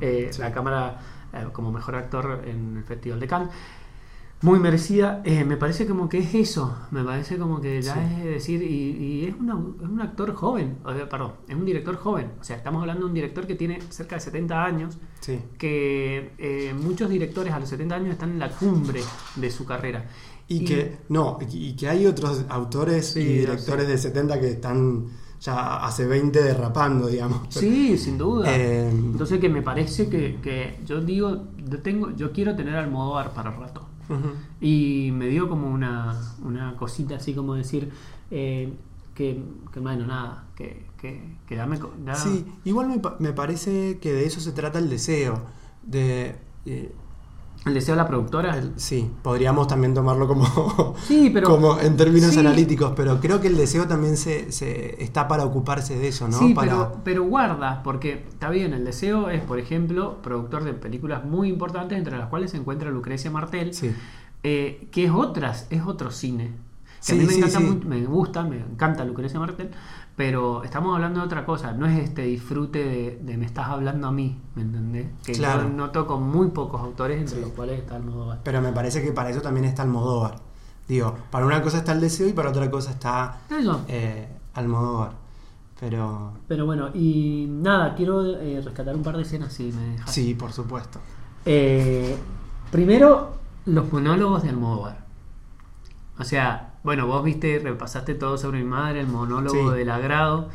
[0.00, 0.40] eh, Sí.
[0.40, 0.98] la cámara
[1.34, 3.48] eh, como mejor actor en el Festival de Cannes.
[4.44, 8.00] Muy merecida, eh, me parece como que es eso, me parece como que ya Sí.
[8.18, 8.90] es decir, y,
[9.22, 12.44] y es, una- es un actor joven, o sea, perdón, es un director joven, o
[12.44, 15.38] sea, estamos hablando de un director que tiene cerca de 70 años, Sí.
[15.56, 19.00] que eh, muchos directores a los 70 años están en la cumbre
[19.36, 20.04] de su carrera.
[20.46, 24.50] Y, que, no, y y que hay otros autores Sí, y directores de 70 que
[24.50, 25.06] están
[25.40, 27.46] ya hace 20 derrapando, digamos.
[27.48, 28.44] Sí, sin duda.
[28.54, 33.32] Eh, Entonces que me parece que, que yo digo, yo tengo, yo quiero tener Almodóvar
[33.32, 33.88] para rato.
[34.60, 37.90] Y me dio como una, una cosita así como decir
[38.30, 38.72] eh,
[39.14, 41.78] que, que, bueno, nada, que, que, dame...
[42.14, 45.42] Sí, igual me, me parece que de eso se trata el deseo.
[45.82, 46.36] De,
[46.66, 46.92] eh,
[47.66, 48.56] El deseo de la productora.
[48.58, 52.40] el- sí, podríamos también tomarlo como, Sí, pero- como en términos sí.
[52.40, 56.38] analíticos, pero creo que el deseo también se, se está para ocuparse de eso, ¿no?
[56.38, 60.74] Sí, para, pero, pero guarda, porque está bien, el deseo es, por ejemplo, productor de
[60.74, 63.92] películas muy importantes, entre las cuales se encuentra Lucrecia Martel, Sí.
[64.42, 66.52] eh, que es otras, es otro cine.
[67.06, 69.70] Que a Sí, mí me sí, encanta, me gusta, me encanta Lucrecia Martel,
[70.16, 74.06] pero estamos hablando de otra cosa, no es este disfrute de, de me estás hablando
[74.08, 75.06] a mí, ¿me entendés?
[75.24, 75.62] Que Claro.
[75.64, 77.40] yo noto con muy pocos autores, entre Sí.
[77.42, 78.40] los cuales está Almodóvar.
[78.44, 80.36] Pero me parece que para eso también está Almodóvar.
[80.86, 83.38] Digo, para una cosa está el deseo y para otra cosa está
[83.88, 85.12] eh, Almodóvar.
[85.80, 90.10] Pero Pero bueno, y nada, quiero eh, rescatar un par de escenas si me dejas.
[90.12, 91.00] sí, por supuesto.
[91.44, 92.16] Eh,
[92.70, 93.32] primero,
[93.66, 95.04] los monólogos de Almodóvar.
[96.18, 99.78] O sea, bueno, vos viste, repasaste todo sobre mi madre, el monólogo Sí.
[99.78, 100.48] del agrado,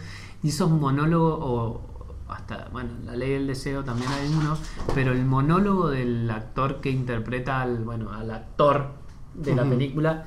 [0.44, 1.82] y esos monólogos, o
[2.30, 4.56] hasta, bueno, la ley del deseo también hay uno,
[4.94, 8.92] pero el monólogo del actor que interpreta al, bueno, al actor
[9.34, 10.26] de la película,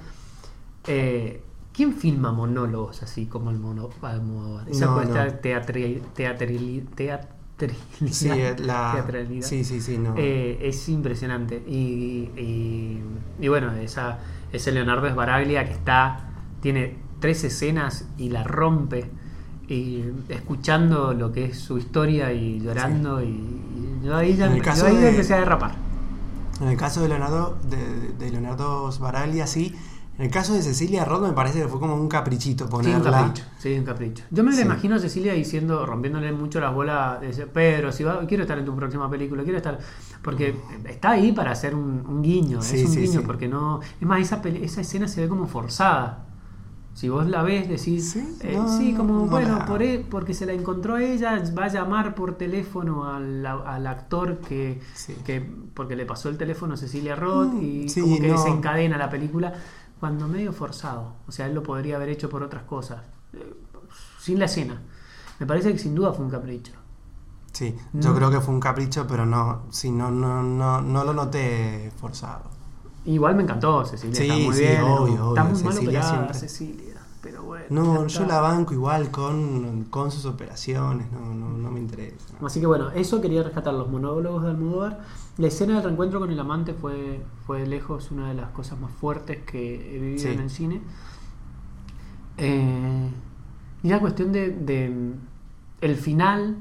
[0.88, 4.68] eh, ¿quién filma monólogos así como el mono Almodóvar?
[4.68, 5.14] Esa No, no.
[5.14, 7.28] teatri- teatralidad.
[8.10, 9.46] Sí, eh, la, teatralidad.
[9.46, 10.14] sí, sí, sí, no.
[10.16, 11.62] Eh, es impresionante.
[11.68, 13.00] Y, y-
[13.40, 14.18] y bueno, esa,
[14.52, 19.10] ese Leonardo Sbaraglia que está, tiene tres escenas y la rompe.
[19.68, 23.22] Y escuchando lo que es su historia y llorando.
[23.22, 25.74] Y, y yo ahí ya En el yo caso ahí de- empecé a derrapar.
[26.60, 29.74] En el caso de Leonardo, de, de Leonardo Sbaraglia, sí.
[30.18, 32.70] En el caso de Cecilia Roth me parece que fue como un caprichito Sí, un
[32.70, 33.10] ponerla.
[33.10, 33.44] capricho.
[33.58, 34.24] Sí, un capricho.
[34.30, 34.62] Yo me la Sí.
[34.62, 38.58] imagino a Cecilia diciendo, rompiéndole mucho las bolas, de ese, Pedro, si va, quiero estar
[38.58, 39.78] en tu próxima película, quiero estar.
[40.22, 40.54] Porque
[40.88, 43.26] está ahí para hacer un, un guiño, Sí, es un sí, guiño, sí.
[43.26, 43.80] porque no.
[44.00, 46.26] Es más, esa, esa escena se ve como forzada.
[46.94, 50.34] Si vos la ves, decís, Sí, eh, no, sí, como, no bueno, por e- porque
[50.34, 55.14] se la encontró ella, va a llamar por teléfono al, al actor que, Sí.
[55.24, 55.40] que,
[55.74, 59.08] porque le pasó el teléfono a Cecilia Roth Mm, y sí, como que desencadena la
[59.08, 59.54] película,
[60.00, 61.14] cuando medio forzado.
[61.26, 63.00] O sea, él lo podría haber hecho por otras cosas,
[63.32, 63.54] eh,
[64.20, 64.82] sin la escena.
[65.40, 66.72] Me parece que sin duda fue un capricho.
[67.52, 68.16] Sí, yo No.
[68.16, 72.44] creo que fue un capricho, pero no, sí, no, no, no, no lo noté forzado.
[73.04, 74.82] Igual me encantó Cecilia, Sí, está muy sí, bien.
[74.82, 76.34] obvio, está obvio, muy mal operada.
[76.34, 77.66] Cecilia, pero bueno.
[77.68, 78.26] No, yo está.
[78.26, 82.16] la banco igual con, con sus operaciones, no, no, no me interesa.
[82.42, 85.00] Así que bueno, eso quería rescatar los monólogos de Almodóvar.
[85.36, 88.78] La escena del reencuentro con el amante fue, fue de lejos una de las cosas
[88.80, 90.28] más fuertes que he vivido Sí.
[90.28, 90.80] en el cine.
[92.38, 93.10] Eh,
[93.82, 95.12] y la cuestión de, de
[95.80, 96.56] el final,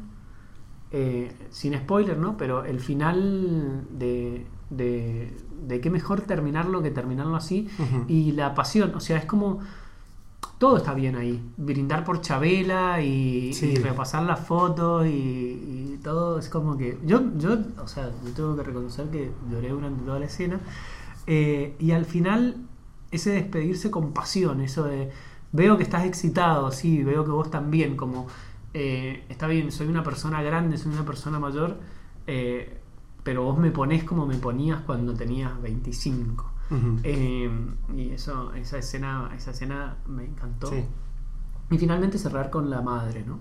[0.91, 2.37] eh, sin spoiler, ¿no?
[2.37, 5.33] Pero el final de, de,
[5.67, 7.67] de qué mejor terminarlo que terminarlo así.
[8.07, 9.59] Y la pasión, o sea, es como
[10.57, 11.41] todo está bien ahí.
[11.57, 13.67] Brindar por Chabela y, Sí.
[13.71, 16.97] y repasar las fotos y, y todo es como que.
[17.05, 20.59] Yo, yo, o sea, yo tengo que reconocer que lloré durante toda la escena.
[21.27, 22.57] Eh, y al final,
[23.11, 25.09] ese despedirse con pasión, eso de.
[25.53, 28.27] Veo que estás excitado, sí, veo que vos también, como.
[28.73, 31.79] Eh, está bien, soy una persona grande, soy una persona mayor,
[32.27, 32.77] eh,
[33.23, 36.51] pero vos me ponés como me ponías cuando tenías 25.
[36.71, 36.99] Ujú.
[37.03, 37.49] Eh,
[37.95, 40.67] y eso, esa escena, esa escena me encantó.
[40.67, 40.85] Sí.
[41.69, 43.39] Y finalmente cerrar con la madre, ¿no?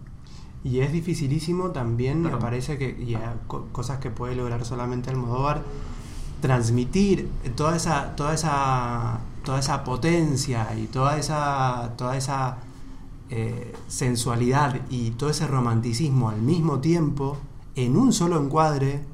[0.63, 5.09] Y es dificilísimo también, me parece que, y a- co- cosas que puede lograr solamente
[5.11, 5.63] Almodóvar,
[6.43, 12.59] transmitir toda esa, toda esa, toda esa potencia y toda esa, toda esa
[13.31, 17.39] eh, sensualidad y todo ese romanticismo al mismo tiempo
[17.77, 19.05] en un solo encuadre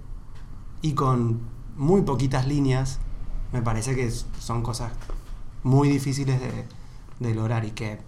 [0.83, 1.40] y con
[1.76, 2.98] muy poquitas líneas,
[3.52, 4.92] me parece que son cosas
[5.62, 6.64] muy difíciles de,
[7.20, 7.98] de lograr y que,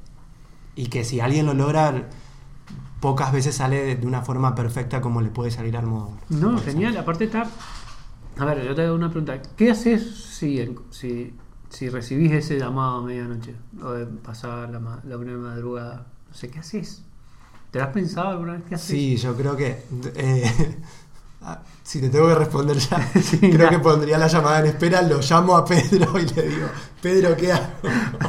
[0.77, 2.09] y que si alguien lo logra,
[3.01, 6.13] pocas veces sale de, de una forma perfecta como le puede salir al modo.
[6.29, 6.97] No, genial.
[6.97, 7.49] Aparte está.
[8.39, 9.41] A ver, yo te hago una pregunta.
[9.57, 11.35] ¿Qué haces si, si,
[11.71, 13.55] si recibís ese llamado a medianoche?
[13.83, 16.07] O de pasar la, ma- la una de madrugada.
[16.29, 17.03] No sé, ¿qué haces?
[17.71, 18.63] ¿Te lo has pensado alguna vez?
[18.69, 18.89] ¿Qué haces?
[18.89, 19.85] Sí, yo creo que.
[20.15, 20.79] eh,
[21.43, 23.71] ah, si te tengo que responder ya, Sí, creo ya.
[23.71, 26.67] que pondría la llamada en espera, lo llamo a Pedro y le digo,
[27.03, 27.67] Pedro, ¿qué hago?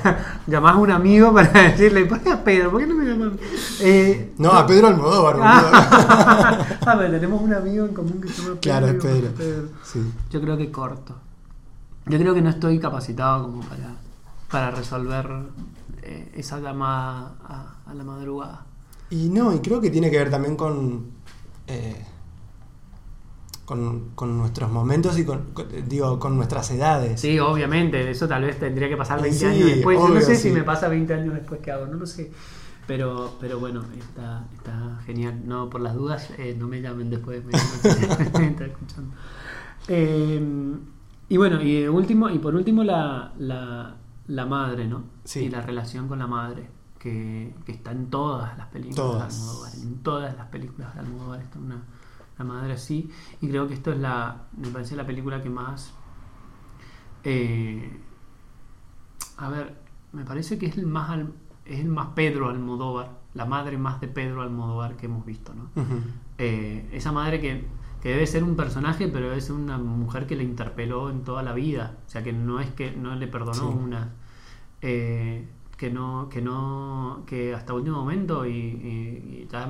[0.48, 2.72] Llamás a un amigo para decirle, ¿por qué a Pedro?
[2.72, 3.38] ¿Por qué no me llaman?
[3.82, 6.66] Eh, No, a Pedro Almodóvar, ah,
[6.98, 8.60] pero tenemos un amigo en común que se llama Pedro.
[8.62, 9.32] Claro, es Pedro.
[9.38, 10.00] sos Sí.
[10.30, 11.16] Yo creo que corto.
[12.10, 13.94] Yo creo que no estoy capacitado como para,
[14.52, 15.28] para resolver
[16.02, 18.66] eh, esa llamada a, a la madrugada.
[19.12, 21.06] Y no, y creo que tiene que ver también con.
[21.68, 22.04] eh,
[23.66, 27.22] con, con nuestros momentos y con, con- digo, con nuestras edades.
[27.22, 30.00] Sí, obviamente, eso tal vez tendría que pasar 20 Sí, años después.
[30.00, 32.32] Yo no sé si me pasa 20 años después qué hago, no lo sé.
[32.88, 35.42] Pero, pero bueno, está, está genial.
[35.46, 38.30] No, por las dudas, eh, no me llamen después de medianoche.
[38.40, 39.14] Me está escuchando.
[39.88, 40.42] Eh,
[41.30, 43.96] y bueno, y de último, y por último la, la,
[44.28, 45.04] la madre, ¿no?
[45.24, 45.42] Sí.
[45.46, 49.36] Y la relación con la madre, que, que está en todas las películas Todas.
[49.36, 49.74] de Almodóvar.
[49.76, 51.82] En todas las películas de Almodóvar está una,
[52.38, 53.10] la madre así.
[53.42, 55.94] Y creo que esto es la, me parece la película que más
[57.24, 58.00] eh,
[59.38, 59.76] a ver,
[60.14, 61.34] me parece que es el más al-
[61.66, 65.70] es el más Pedro Almodóvar, la madre más de Pedro Almodóvar que hemos visto, ¿no?
[66.38, 67.68] Eh, esa madre que,
[68.02, 71.54] que debe ser un personaje, pero ser una mujer que le interpeló en toda la
[71.54, 73.78] vida, o sea que no es que no le perdonó Sí.
[73.84, 74.10] una,
[74.82, 79.68] eh, que no, que no, que hasta último momento y, y- y ya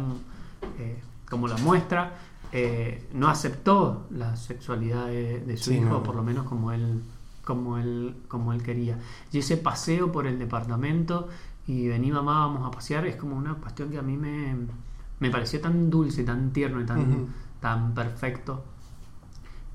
[0.80, 2.14] eh, como la muestra
[2.52, 6.04] eh, no aceptó la sexualidad de, de su Sí, hijo, no.
[6.04, 7.02] por lo menos como él
[7.46, 8.98] como él como él quería
[9.32, 11.30] y ese paseo por el departamento
[11.68, 14.56] y vení mamá vamos a pasear es como una cuestión que a mí me,
[15.20, 17.28] me pareció tan dulce tan tierno y tan.
[17.60, 18.64] Tan perfecto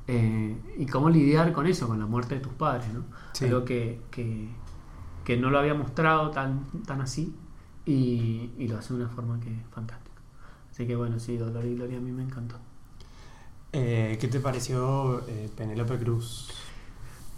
[0.06, 3.46] Eh, y cómo lidiar con eso con la muerte de tus padres no Sí.
[3.46, 4.48] algo que, que,
[5.24, 7.34] que no lo había mostrado tan tan así
[7.86, 10.20] y, y lo hace de una forma que es fantástica
[10.70, 12.56] así que bueno sí Dolor y Gloria a mí me encantó
[13.72, 16.50] Eh, ¿Qué te pareció eh, Penélope Cruz?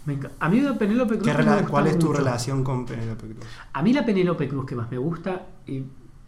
[0.05, 2.19] Me a mí Penélope Cruz ¿Qué me ¿Cuál es tu mucho.
[2.19, 3.45] relación con Penélope Cruz?
[3.73, 5.83] A mí la Penélope Cruz que más me gusta, y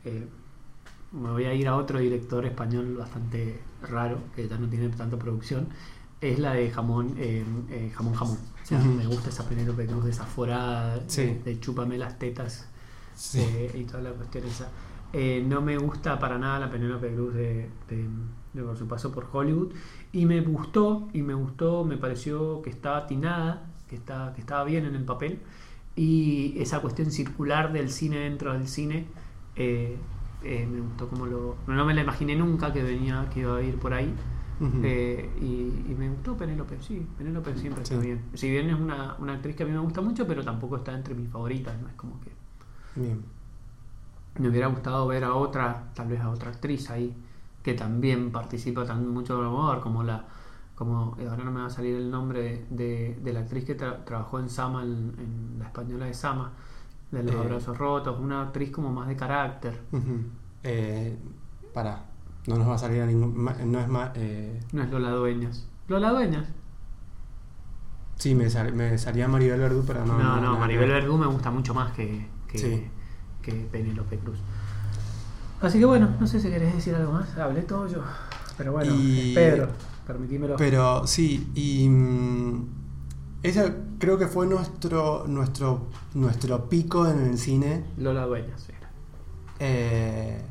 [0.05, 0.27] eh,
[1.11, 5.17] me voy a ir a otro director español bastante raro, que ya no tiene tanta
[5.17, 5.67] producción,
[6.21, 8.37] es la de jamón, eh, eh, jamón jamón.
[8.61, 8.89] O sea, Ujú.
[8.89, 11.23] me gusta esa Penélope Cruz desaforada, Sí.
[11.25, 12.69] de, de chúpame las tetas
[13.15, 13.39] Sí.
[13.41, 14.69] eh, y toda la cuestión esa.
[15.13, 18.07] Eh, no me gusta para nada la Penélope Cruz de, de-
[18.53, 19.73] de por su paso por Hollywood
[20.11, 24.63] y me gustó y me gustó, me pareció que estaba atinada, que, estaba que estaba
[24.63, 25.39] bien en el papel
[25.95, 29.05] y esa cuestión circular del cine dentro del cine
[30.43, 33.61] eh, me gustó como lo no me la imaginé nunca que venía que iba a
[33.61, 34.13] ir por ahí
[34.81, 38.21] eh, y, y me gustó Penélope, sí, Penélope siempre está bien.
[38.33, 40.93] Si bien es una, una actriz que a mí me gusta mucho, pero tampoco está
[40.93, 42.31] entre mis favoritas, no es como que
[42.95, 43.23] Bien.
[44.37, 47.15] me hubiera gustado ver a otra, tal vez a otra actriz ahí,
[47.63, 50.25] que también participa tan mucho de Almodóvar como la
[50.75, 53.77] como eh, ahora no me va a salir el nombre de, de la actriz que
[53.77, 56.53] tra- trabajó en Sama, en, en la española de Sama,
[57.11, 57.39] de los Eh.
[57.39, 59.79] abrazos rotos, una actriz como más de carácter.
[60.63, 61.17] Eh,
[61.73, 62.05] pará,
[62.47, 63.35] no nos va a salir a ningún.
[63.37, 64.11] ma- No es más.
[64.15, 65.67] Eh, No es Lola Dueñas.
[65.87, 66.45] Lola Dueñas.
[68.15, 70.17] sí, me, sal- me salía Maribel Verdú, pero no.
[70.17, 71.01] No, no, Maribel ver.
[71.03, 72.87] Verdú me gusta mucho más que, que, Sí.
[73.41, 74.39] que Penélope Cruz.
[75.61, 77.37] Así que bueno, no sé si querés decir algo más.
[77.37, 78.01] Hablé todo yo.
[78.57, 79.69] Pero bueno, Y- es Pedro,
[80.05, 80.55] permitímelo.
[80.57, 81.87] Pero sí, y.
[81.89, 82.65] mm,
[83.43, 87.83] ese creo que fue nuestro, nuestro, nuestro pico en el cine.
[87.97, 88.89] Lola Dueñas era.
[89.59, 90.41] Eh,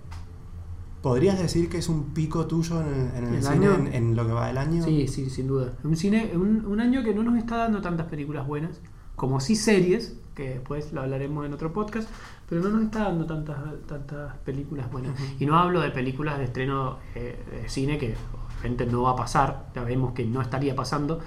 [1.03, 4.17] ¿Podrías decir que es un pico tuyo en el, en el ¿El cine en, en
[4.17, 4.85] lo que va del año?
[4.85, 5.75] Sí, sí, sin duda.
[5.85, 8.81] Un cine, un, un año que no nos está dando tantas películas buenas,
[9.17, 12.09] como sí series, que después lo hablaremos en otro podcast,
[12.49, 15.13] pero no nos está dando tantas, tantas películas buenas.
[15.13, 15.25] Ujú.
[15.39, 18.15] Y no hablo de películas de estreno eh, de cine, que
[18.51, 21.21] obviamente no va a pasar, ya vemos que no estaría pasando,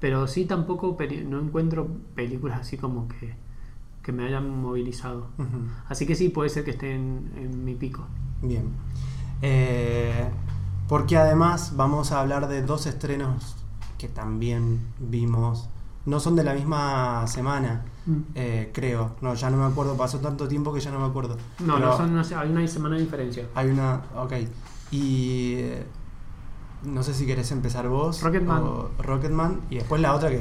[0.00, 3.34] pero sí tampoco no encuentro películas así como que,
[4.02, 5.28] que me hayan movilizado.
[5.88, 8.04] Así que sí, puede ser que esté en, en mi pico.
[8.42, 8.64] Bien.
[9.42, 10.28] Eh,
[10.88, 13.56] porque además vamos a hablar de dos estrenos
[13.98, 15.68] que también vimos.
[16.04, 18.20] No son de la misma semana, Mm.
[18.36, 19.16] eh, creo.
[19.20, 19.96] No, ya no me acuerdo.
[19.96, 21.36] Pasó tanto tiempo que ya no me acuerdo.
[21.58, 23.48] No, Pero no, son, sé, hay una semana de diferencia.
[23.56, 24.00] Hay una.
[24.16, 24.32] Ok.
[24.92, 25.56] Y.
[26.86, 28.22] no sé si querés empezar vos.
[28.22, 28.62] Rocketman.
[28.62, 29.60] o Rocketman.
[29.70, 30.40] Y después la otra que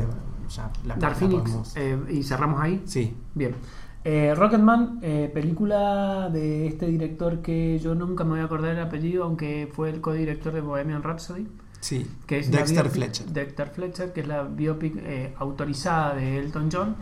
[0.50, 1.42] ya la, Dark Phoenix.
[1.42, 2.82] podemos- eh, y cerramos ahí.
[2.86, 3.16] Sí.
[3.34, 3.56] Bien.
[4.04, 8.80] Eh, Rocketman, eh, película de este director que yo nunca me voy a acordar el
[8.82, 11.48] apellido, aunque fue el codirector de Bohemian Rhapsody,
[11.80, 12.06] Sí.
[12.28, 13.26] que es Dexter biopic- Fletcher.
[13.28, 16.96] Dexter Fletcher, que es la biopic eh, autorizada de Elton John.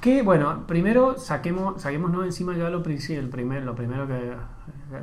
[0.00, 4.34] Que bueno, primero saquemos, saquémonos encima ya lo, el primer, lo primero que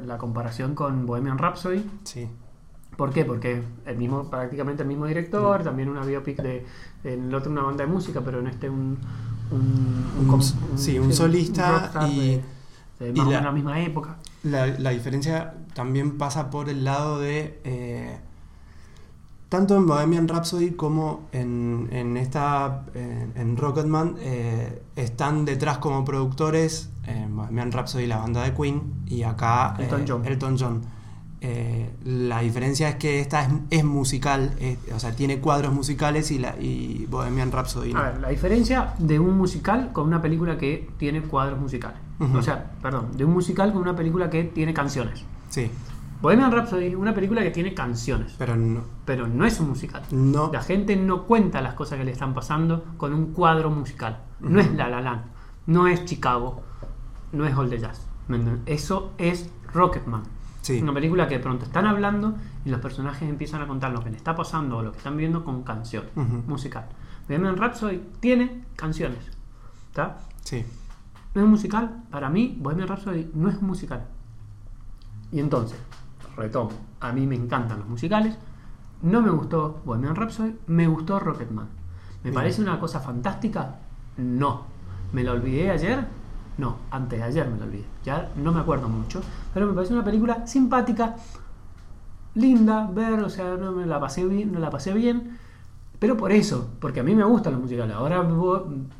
[0.06, 1.84] la comparación con Bohemian Rhapsody.
[2.04, 2.30] Sí.
[3.00, 3.24] ¿Por qué?
[3.24, 6.66] Porque el mismo, prácticamente el mismo director, también una biopic de,
[7.06, 8.98] en el otro una banda de música, pero en este un,
[9.52, 10.42] un, Un- com-
[10.76, 12.42] sí, un solista y-
[13.00, 14.18] de, de y más o la- menos la misma época.
[14.44, 17.60] La, la diferencia también pasa por el lado de.
[17.64, 18.18] eh,
[19.48, 22.84] tanto en Bohemian Rhapsody como en, en esta.
[22.94, 26.90] En, en Rocketman eh, están detrás como productores.
[27.06, 30.26] En Bohemian Rhapsody la banda de Queen y acá Elton eh, John.
[30.26, 30.82] Elton John.
[31.42, 36.32] Eh, la diferencia es que esta es, es musical, es- o sea, tiene cuadros musicales
[36.32, 37.94] y, la, y Bohemian Rhapsody.
[37.94, 38.00] no.
[38.00, 41.98] A ver, la diferencia de un musical con una película que tiene cuadros musicales.
[42.20, 42.38] Ujú.
[42.40, 45.24] O sea, perdón, de un musical con una película que tiene canciones.
[45.50, 45.72] Sí,
[46.22, 48.82] Bohemian Rhapsody es una película que tiene canciones, pero no.
[49.06, 50.02] pero no es un musical.
[50.12, 54.20] no La gente no cuenta las cosas que le están pasando con un cuadro musical.
[54.42, 55.22] No es La La Land,
[55.68, 56.62] no es Chicago,
[57.32, 58.06] no es All the Jazz.
[58.66, 60.24] Eso es Rocketman.
[60.76, 60.82] Sí.
[60.82, 64.10] Una película que de pronto están hablando y los personajes empiezan a contar lo que
[64.10, 66.06] le está pasando o lo que están viendo con canción
[66.48, 66.86] musical.
[67.28, 69.20] Bohemian Rhapsody tiene canciones.
[69.90, 70.18] ¿Está?
[70.44, 70.66] Sí.
[71.34, 72.04] ¿No es un musical?
[72.10, 74.06] Para mí, Bohemian Rhapsody no es un musical.
[75.32, 75.78] Y entonces,
[76.36, 78.36] retomo, a mí me encantan los musicales.
[79.02, 81.68] No me gustó Bohemian Rhapsody, me gustó Rocketman.
[82.24, 82.34] ¿Me Bien.
[82.34, 83.76] parece una cosa fantástica?
[84.18, 84.66] No.
[85.14, 86.06] ¿Me la olvidé ayer?
[86.60, 87.86] No, antes de ayer me la olvidé.
[88.04, 89.22] Ya no me acuerdo mucho.
[89.54, 91.16] Pero me parece una película simpática,
[92.36, 95.38] linda, ver, o sea, no me la pasé bien, no la pasé bien.
[96.00, 97.96] Pero por eso, porque a mí me gustan los musicales.
[97.96, 98.22] Ahora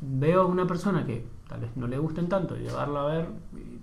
[0.00, 3.28] veo a una persona que tal vez no le gusten tanto y llevarla a ver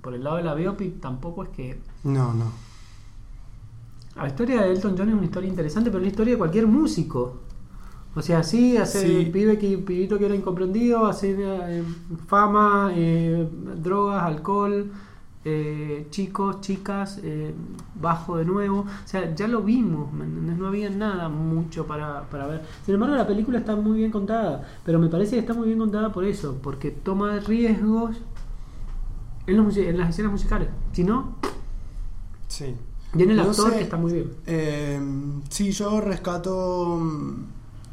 [0.01, 2.45] por el lado de la biopic tampoco es que No, no.
[4.15, 6.65] la historia de Elton John es una historia interesante, pero es la historia de cualquier
[6.67, 7.41] músico.
[8.17, 9.29] O sea, sí, hacer Sí.
[9.31, 11.83] pibe que, pibito que era incomprendido, hacer eh,
[12.25, 14.89] fama, eh, drogas, alcohol,
[15.45, 17.21] eh, chicos, chicas,
[18.01, 18.79] bajo de nuevo.
[18.79, 20.11] O sea, ya lo vimos.
[20.13, 22.61] No había nada mucho para, para ver.
[22.85, 25.77] Sin embargo, la película está muy bien contada, pero me parece que está muy bien
[25.79, 28.17] contada por eso, porque toma riesgos
[29.45, 30.69] en, los en las escenas musicales.
[30.91, 31.35] Si no,
[32.47, 32.75] Sí.
[33.13, 33.77] viene el No actor sé.
[33.77, 35.43] que está muy bien.
[35.49, 36.99] Sí, yo rescato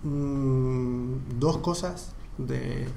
[0.05, 2.88] mm, dos cosas de,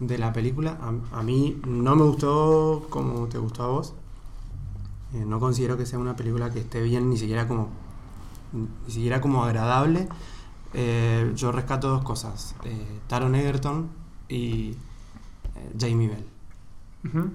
[0.00, 0.78] de la película.
[1.12, 3.94] A, a mí no me gustó como te gustó a vos.
[5.14, 7.68] Eh, no considero que sea una película que esté bien, ni siquiera como,
[8.52, 10.08] ni siquiera como agradable.
[10.74, 13.88] Eh, yo rescato dos cosas: eh, Taron Egerton
[14.28, 14.70] y
[15.56, 16.24] eh, Jamie Bell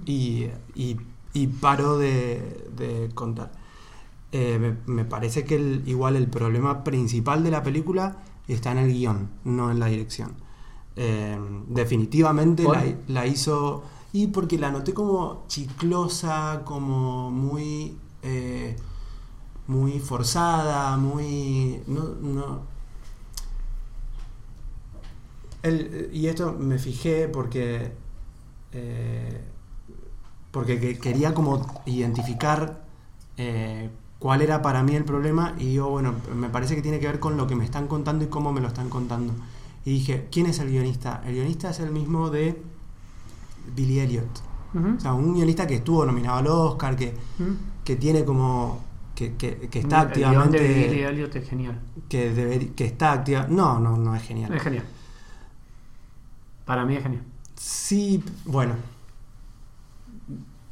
[0.05, 0.97] y, y-
[1.33, 3.51] y paro de, de contar.
[4.31, 8.17] Me, me parece que el- igual el problema principal de la película
[8.53, 10.35] está en el guion, no en la dirección.
[10.95, 11.37] Eh,
[11.67, 13.83] definitivamente la, la hizo...
[14.13, 17.97] Y porque la noté como chiclosa, como muy...
[18.23, 18.75] eh,
[19.67, 21.81] muy forzada, muy...
[21.87, 22.61] No, no.
[25.63, 27.91] El- y esto me fijé porque...
[28.71, 29.41] eh,
[30.51, 32.85] porque que- quería como identificar
[34.25, 37.19] cuál era para mí el problema y digo, bueno, me parece que tiene que ver
[37.19, 39.33] con lo que me están contando y cómo me lo están contando.
[39.85, 41.21] Y dije, ¿quién es el guionista?
[41.27, 42.59] El guionista es el mismo de
[43.75, 44.25] Billy Elliot.
[44.97, 47.13] O sea, un guionista que estuvo nominado al Oscar, que,
[47.83, 48.83] que tiene como...
[49.13, 51.07] Que, que- que está El guion de Billy activamente...
[51.07, 51.79] Elliot es genial.
[52.09, 53.45] Que, deber- que está activa...
[53.47, 54.51] No, no, no es genial.
[54.51, 54.85] Es genial.
[56.65, 57.21] Para mí es genial.
[57.55, 58.73] Sí, bueno.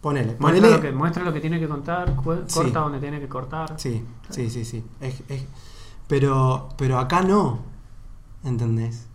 [0.03, 0.35] Ponele.
[0.37, 0.69] Muestra Ponele...
[0.69, 2.53] lo, que, muestra lo que tiene que contar, cu- Sí.
[2.59, 3.73] corta donde tiene que cortar.
[3.79, 4.83] Sí, sí, sí, sí.
[5.01, 5.45] Es- es-
[6.07, 7.59] pero, pero acá no.
[8.43, 9.07] ¿Entendés?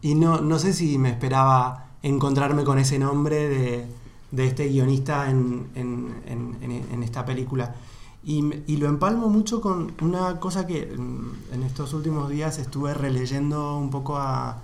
[0.00, 3.86] Y no, no sé si me esperaba encontrarme con ese nombre de,
[4.30, 7.74] de este guionista en, en- en- en- esta película.
[8.22, 12.94] Y, y lo empalmo mucho con una cosa que mm, en estos últimos días estuve
[12.94, 14.58] releyendo un poco a,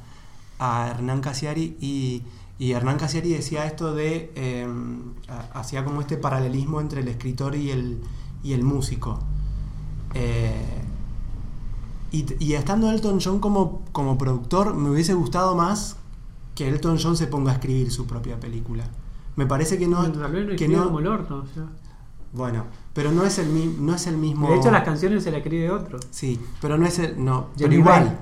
[0.61, 2.22] a Hernán Casiari y,
[2.59, 4.67] y Hernán Casiari decía esto de, eh,
[5.29, 8.01] ha- hacía como este paralelismo entre el escritor y el,
[8.43, 9.19] y el músico.
[10.15, 10.83] Eh,
[12.13, 15.97] y, y estando Elton John como, como productor, me hubiese gustado más
[16.55, 18.85] que Elton John se ponga a escribir su propia película.
[19.35, 20.07] Me parece que no...
[20.07, 21.39] Lo que no como el orto.
[21.45, 21.65] o sea.
[22.33, 24.49] bueno, pero no es el, no es el mismo...
[24.51, 25.99] De hecho, las canciones se las escribe otro.
[26.11, 27.23] Sí, pero no es el.
[27.25, 28.05] No, pero Johnny igual.
[28.05, 28.19] Bell.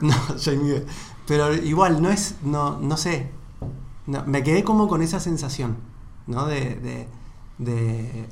[0.10, 0.86] No, Jamie Bell.
[1.28, 2.34] Pero igual, no es.
[2.42, 3.30] No, no sé.
[4.06, 5.76] No, me quedé como con esa sensación,
[6.26, 6.46] ¿no?
[6.46, 6.76] De.
[6.76, 7.08] de,
[7.58, 8.28] de,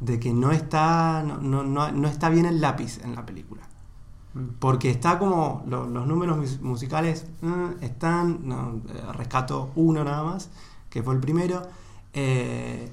[0.00, 1.22] de que no está.
[1.26, 3.62] No, no, no, no está bien el lápiz en la película.
[4.34, 4.44] Mm.
[4.58, 5.64] Porque está como.
[5.66, 8.82] lo- los números mus- musicales mm, están.
[8.88, 10.50] Eh, rescato uno nada más,
[10.90, 11.62] que fue el primero.
[12.12, 12.90] Eh,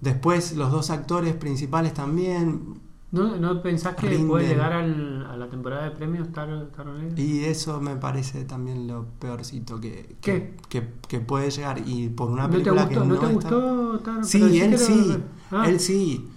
[0.00, 2.80] después los dos actores principales también.
[3.16, 4.28] ¿No, ¿No pensás que Rinden.
[4.28, 6.68] puede llegar al- a la temporada de premios Taron?
[7.16, 11.82] Y eso me parece también lo peorcito que, que, que- que puede llegar.
[11.86, 13.00] Y por una ¿No te película gustó?
[13.00, 14.24] que ¿No, no te está- gustó Taron?
[14.24, 15.16] Sí, decís él sí.
[15.50, 15.64] Ah.
[15.68, 16.28] Él sí.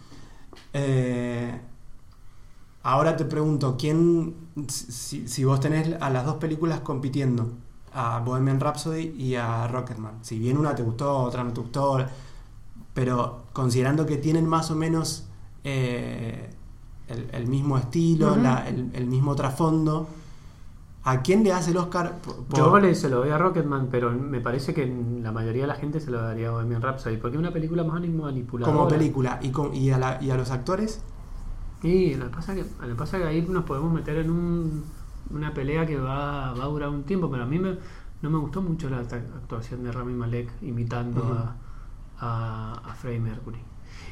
[0.73, 1.59] Eh,
[2.83, 4.35] ahora te pregunto, ¿quién,
[4.67, 7.51] si, si vos tenés a las dos películas compitiendo,
[7.93, 12.05] a Bohemian Rhapsody y a Rocketman, si bien una te gustó, otra no te gustó,
[12.93, 15.25] pero considerando que tienen más o menos
[15.63, 16.49] eh,
[17.09, 20.07] el, el mismo estilo, la- el, el mismo trasfondo,
[21.03, 22.17] ¿a quién le das el Oscar?
[22.21, 24.85] por- Yo le, se lo doy a Rocketman, pero me parece que
[25.21, 27.83] la mayoría de la gente se lo daría a Bohemian Rhapsody, porque es una película
[27.83, 28.77] más manipuladora.
[28.77, 31.01] como película y, con- y, a la- y a los actores?
[31.81, 34.83] Y lo que pasa que, lo que pasa que ahí nos podemos meter en un-
[35.31, 37.77] una pelea que va, va a durar un tiempo, pero a mí me,
[38.21, 41.55] no me gustó mucho la act- actuación de Rami Malek imitando a,
[42.19, 43.59] a, a Freddie Mercury.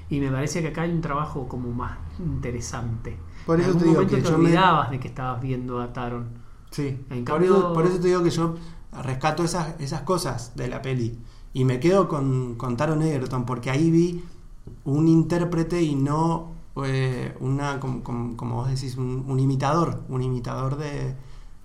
[0.10, 3.18] Y me parece que acá hay un trabajo como más interesante.
[3.46, 5.42] Por en eso algún te digo momento que te yo me- olvidabas de que estabas
[5.42, 6.26] viendo a Taron.
[6.72, 8.56] Sí, En por, cambio- eso, por eso te digo que yo
[9.04, 11.18] rescato esas, esas cosas de la peli
[11.54, 14.24] y me quedo con, con Taron Egerton porque ahí vi
[14.84, 16.52] un intérprete y no
[16.86, 21.16] eh, una, como, como- como vos decís, un, un imitador, un imitador de,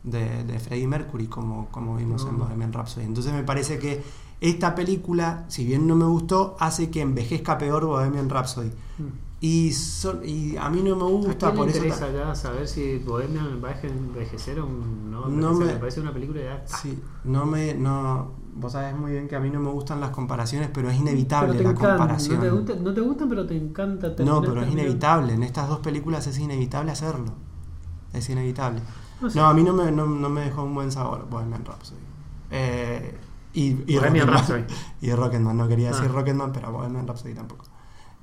[0.05, 2.45] de, de Freddie Mercury como, como vimos en No.
[2.45, 3.05] Bohemian Rhapsody.
[3.05, 4.03] Entonces me parece que
[4.43, 8.71] esta película, si bien no me gustó, hace que envejezca peor Bohemian Rhapsody.
[9.41, 12.13] Y, son- y a mí no me ¿A gusta, quién por le eso...
[12.13, 15.27] ya saber si Bohemian va a envejecer o no?
[15.29, 16.63] No me- me parece una película de edad.
[16.67, 20.11] Sí, no me, no, vos sabés muy bien que a mí no me gustan las
[20.11, 22.37] comparaciones, pero es inevitable Pero la encanta, comparación.
[22.37, 24.09] No te, gusta- no te gustan, pero te encanta.
[24.11, 25.35] No, terminar- pero es inevitable.
[25.35, 27.33] En estas dos películas es inevitable hacerlo.
[28.13, 28.81] Es inevitable.
[29.21, 29.39] No sé.
[29.39, 31.99] No, a mí no me, no, no me dejó un buen sabor Bohemian Rhapsody.
[32.53, 33.17] Eh,
[33.53, 34.29] y, y Bohemian Rocketman.
[34.29, 34.65] Rhapsody.
[35.01, 36.13] Y Rocketman, no quería decir Ah.
[36.13, 37.65] Rocketman, pero Bohemian Rhapsody tampoco.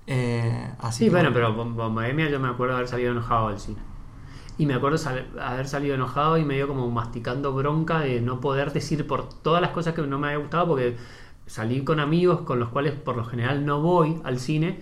[0.07, 3.49] Eh, así Sí, que bueno, pero con con Bohemia yo me acuerdo haber salido enojado
[3.49, 3.79] del cine.
[4.57, 8.73] Y me acuerdo sal- haber salido enojado y medio como masticando bronca de no poder
[8.73, 10.97] decir por todas las cosas que no me había gustado porque
[11.45, 14.79] salí con amigos con los cuales por lo general no voy al cine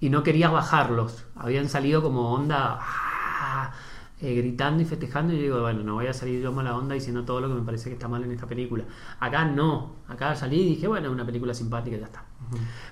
[0.00, 1.24] y no quería bajarlos.
[1.36, 3.72] Habían salido como onda ah,
[4.20, 6.94] eh, gritando y festejando y yo digo, bueno, no voy a salir yo mala onda
[6.94, 8.84] diciendo todo lo que me parece que está mal en esta película.
[9.20, 12.24] Acá no, acá salí y dije, bueno, es una película simpática ya está.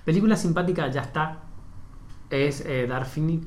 [0.04, 1.40] Película simpática, ya está.
[2.30, 3.46] Es eh, Dark Phoenix,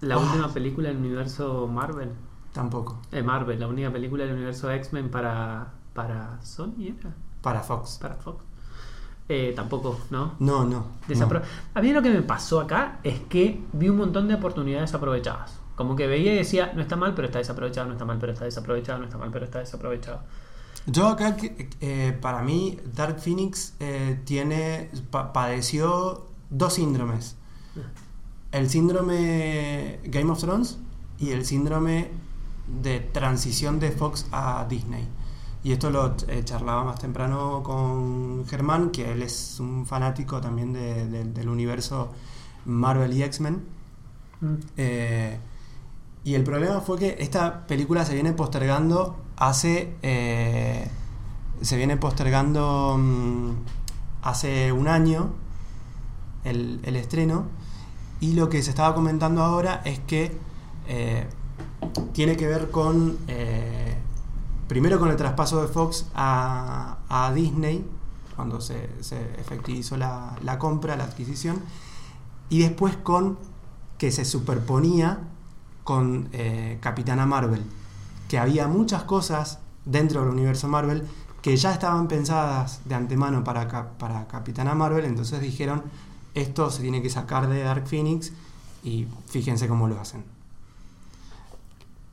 [0.00, 0.18] la Ah.
[0.18, 2.10] última película del universo Marvel.
[2.52, 3.00] tampoco.
[3.12, 7.14] Eh, Marvel, la única película del universo X-Men para, para Sony, ¿era?
[7.42, 7.98] Para Fox.
[8.00, 8.44] Para Fox.
[9.28, 10.34] Eh, tampoco, ¿no?
[10.38, 10.86] No, no.
[11.08, 11.40] No.
[11.74, 15.58] A mí lo que me pasó acá es que vi un montón de oportunidades aprovechadas.
[15.76, 18.32] Como que veía y decía, no está mal, pero está desaprovechado, no está mal, pero
[18.32, 20.20] está desaprovechado, no está mal, pero está desaprovechado.
[20.86, 21.36] Yo acá,
[21.80, 27.36] eh, para mí, Dark Phoenix eh, tiene, pa- padeció dos síndromes.
[28.52, 30.78] el síndrome Game of Thrones
[31.18, 32.10] y el síndrome
[32.82, 35.08] de transición de Fox a Disney.
[35.64, 40.72] Y esto lo eh, charlaba más temprano con Germán, que él es un fanático también
[40.72, 42.12] de- de- del universo
[42.66, 43.64] Marvel y X-Men.
[44.40, 44.54] Mm.
[44.76, 45.38] Eh,
[46.24, 49.94] y el problema fue que esta película se viene postergando hace.
[50.02, 50.88] eh,
[51.60, 53.50] se viene postergando mm,
[54.22, 55.32] hace un año
[56.44, 57.44] el, el estreno.
[58.20, 60.36] Y lo que se estaba comentando ahora es que
[60.88, 61.26] eh,
[62.12, 63.18] tiene que ver con.
[63.28, 63.96] eh,
[64.68, 67.84] primero con el traspaso de Fox a, a Disney,
[68.34, 71.62] cuando se, se efectivizó la, la compra, la adquisición.
[72.48, 73.38] Y después con
[73.98, 75.18] que se superponía
[75.84, 77.62] con eh, Capitana Marvel.
[78.28, 81.04] Que había muchas cosas dentro del universo Marvel
[81.42, 83.68] que ya estaban pensadas de antemano para,
[83.98, 85.82] para Capitana Marvel, entonces dijeron,
[86.32, 88.32] esto se tiene que sacar de Dark Phoenix
[88.82, 90.24] y fíjense cómo lo hacen.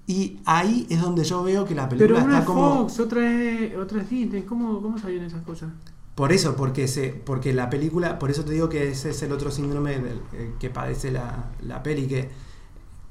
[0.08, 2.80] Y ahí es donde yo veo que la película Pero una está es como...
[2.80, 4.42] Fox, otra es, otra es Disney.
[4.44, 5.70] ¿Cómo, ¿Cómo sabían esas cosas?
[6.16, 9.32] Por eso, porque se, porque la película, por eso te digo que ese es el
[9.32, 12.30] otro síndrome del- eh, que padece la, la peli, que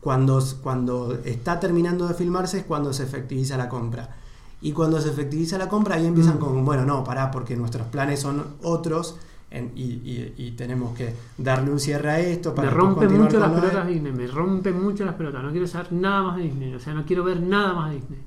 [0.00, 4.16] cuando, cuando está terminando de filmarse es cuando se efectiviza la compra.
[4.62, 6.40] Y cuando se efectiviza la compra ahí empiezan Mm.
[6.40, 9.16] con, bueno, no, pará, porque nuestros planes son otros
[9.50, 13.38] en- y, y- y tenemos que darle un cierre a esto para me rompe mucho
[13.40, 15.42] las lo de- pelotas Disney, me rompe mucho las pelotas.
[15.42, 17.96] No quiero saber nada más de Disney, o sea, no quiero ver nada más de
[17.96, 18.20] Disney.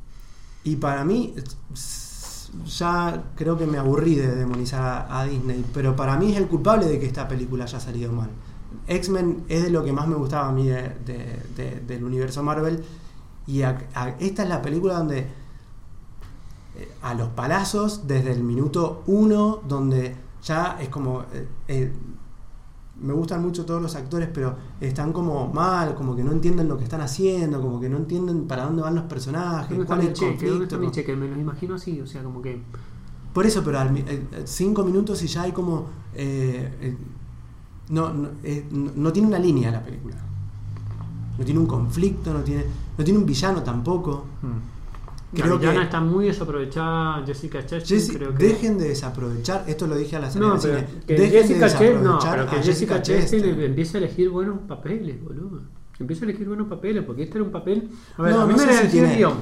[0.65, 1.33] Y para mí,
[2.65, 6.47] ya creo que me aburrí de demonizar a, a Disney, pero para mí es el
[6.47, 8.29] culpable de que esta película haya salido mal.
[8.87, 12.43] X-Men es de lo que más me gustaba a mí de- de- de- del universo
[12.43, 12.83] Marvel,
[13.47, 15.27] y a- a- esta es la película donde
[16.75, 21.21] eh, a los palazos, desde el minuto uno, donde ya es como...
[21.33, 21.93] eh, eh,
[23.01, 26.77] me gustan mucho todos los actores, pero están como mal, como que no entienden lo
[26.77, 30.07] que están haciendo, como que no entienden para dónde van los personajes, ¿Dónde está cuál
[30.07, 30.27] es el
[30.67, 30.91] conflicto.
[30.91, 31.15] cheque?
[31.15, 32.61] Me los imagino así, o sea, como que.
[33.33, 35.87] Por eso, pero al eh, cinco minutos y ya hay como...
[37.93, 40.15] no, no, eh, no- no tiene una línea la película.
[41.37, 42.63] No tiene un conflicto, no tiene,
[42.97, 44.25] no tiene un villano tampoco.
[45.33, 47.23] La Creo villana que- está muy desaprovechada.
[47.25, 48.43] Jessica Chastain, Jesse- creo que.
[48.49, 50.59] Dejen de desaprovechar, esto lo dije a la pero
[51.07, 54.29] que dejen Jessica de Chastain, no, desaprovechar pero que a Jessica Chastain empiece a elegir
[54.29, 55.61] buenos papeles, boludo.
[55.99, 57.89] Empieza a elegir buenos papeles, porque este era un papel.
[58.17, 59.33] A ver, No, a mí no me sé si el tiene- guion.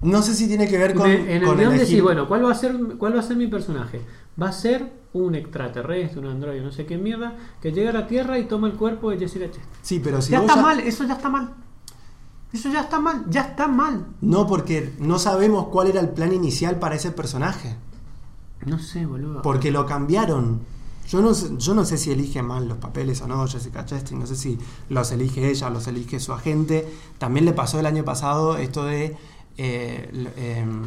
[0.00, 2.26] No sé si tiene que ver con, Me- en el con guion elegir- decís, bueno,
[2.28, 4.00] ¿cuál va, a ser, ¿cuál va a ser mi personaje?
[4.40, 8.06] Va a ser un extraterrestre, un androide, no sé qué mierda, que llega a la
[8.06, 9.66] Tierra y toma el cuerpo de Jessica Chastain.
[9.82, 11.54] Sí, pero si ya vos está ya- mal, eso ya está mal.
[12.52, 14.06] Eso ya está mal, ya está mal.
[14.20, 17.76] No, porque no sabemos cuál era el plan inicial para ese personaje.
[18.64, 19.42] No sé, boludo.
[19.42, 20.60] Porque lo cambiaron.
[21.08, 24.18] Yo no, sé, yo no sé si elige mal los papeles o no, Jessica Chastain.
[24.20, 24.58] No sé si
[24.90, 26.86] los elige ella, los elige su agente.
[27.18, 29.16] También le pasó el año pasado esto de
[29.58, 30.82] eh, em,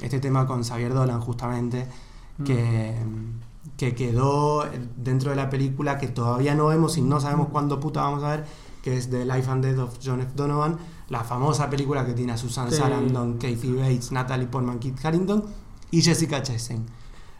[0.00, 1.86] este tema con Xavier Dolan, justamente,
[2.44, 2.94] que,
[3.76, 4.64] que quedó
[4.96, 8.30] dentro de la película que todavía no vemos y no sabemos cuándo puta vamos a
[8.36, 8.44] ver,
[8.82, 10.32] que es The Life and Death of John F.
[10.34, 12.76] Donovan, la famosa película que tiene a Susan Sí.
[12.76, 15.44] Sarandon, Kathy Bates, Natalie Portman, Kit Harington
[15.90, 16.84] y Jessica Chastain.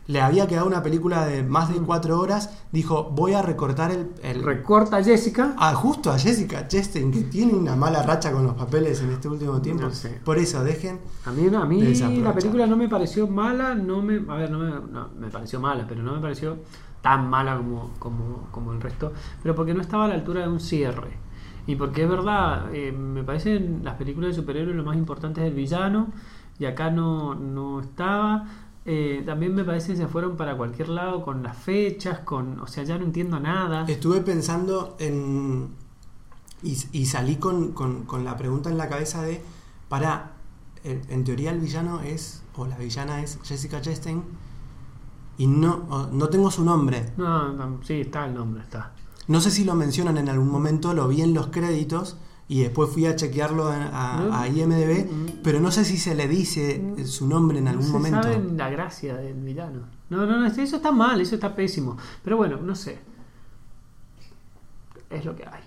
[0.07, 4.11] Le había quedado una película de más de cuatro horas, dijo, voy a recortar el...
[4.23, 5.55] el- Recorta a Jessica.
[5.59, 9.29] Ah, justo a Jessica Chastain, que tiene una mala racha con los papeles en este
[9.29, 9.85] último tiempo.
[9.85, 10.21] No sé.
[10.23, 11.01] Por eso, dejen...
[11.25, 11.81] A mí, a mí
[12.21, 15.59] la película no me pareció mala, no me, a ver, no me, no, me pareció
[15.59, 16.59] mala, pero no me pareció
[17.01, 20.49] tan mala como, como, como el resto, pero porque no estaba a la altura de
[20.49, 21.17] un cierre.
[21.67, 25.49] Y porque es verdad, eh, me parecen las películas de superhéroes lo más importante es
[25.49, 26.09] el villano,
[26.59, 28.45] y acá no, no estaba.
[28.87, 32.67] Eh, también me parece que se fueron para cualquier lado con las fechas, con, o
[32.67, 33.85] sea, ya no entiendo nada.
[33.89, 35.71] Estuve pensando en...
[36.63, 39.43] Y, y salí con, con- con la pregunta en la cabeza de,
[39.89, 40.33] para,
[40.83, 44.23] en, en teoría el villano es, o la villana es Jessica Chastain,
[45.37, 47.13] y no, no tengo su nombre.
[47.17, 48.93] No, no, sí, está el nombre, está.
[49.29, 52.17] No sé si lo mencionan en algún momento, lo vi en los créditos
[52.49, 54.35] y después fui a chequearlo a, a- No.
[54.37, 55.27] a IMDB, Mm.
[55.43, 58.23] pero no sé si se le dice eh, su nombre en algún no se momento.
[58.23, 59.81] sabe la gracia del villano.
[60.11, 61.97] No, no, no, eso está mal, eso está pésimo.
[62.23, 62.99] Pero bueno, no sé.
[65.11, 65.63] Es lo que hay.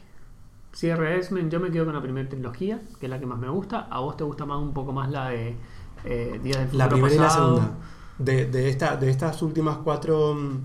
[0.74, 3.50] Cierre X-Men, yo me quedo con la primera trilogía, que es la que más me
[3.50, 3.88] gusta.
[3.90, 5.56] A vos te gusta más un poco más la de
[6.06, 7.72] eh, Días del Futuro La primera y la segunda.
[8.20, 10.62] De, de, esta, de estas últimas cuatro mm,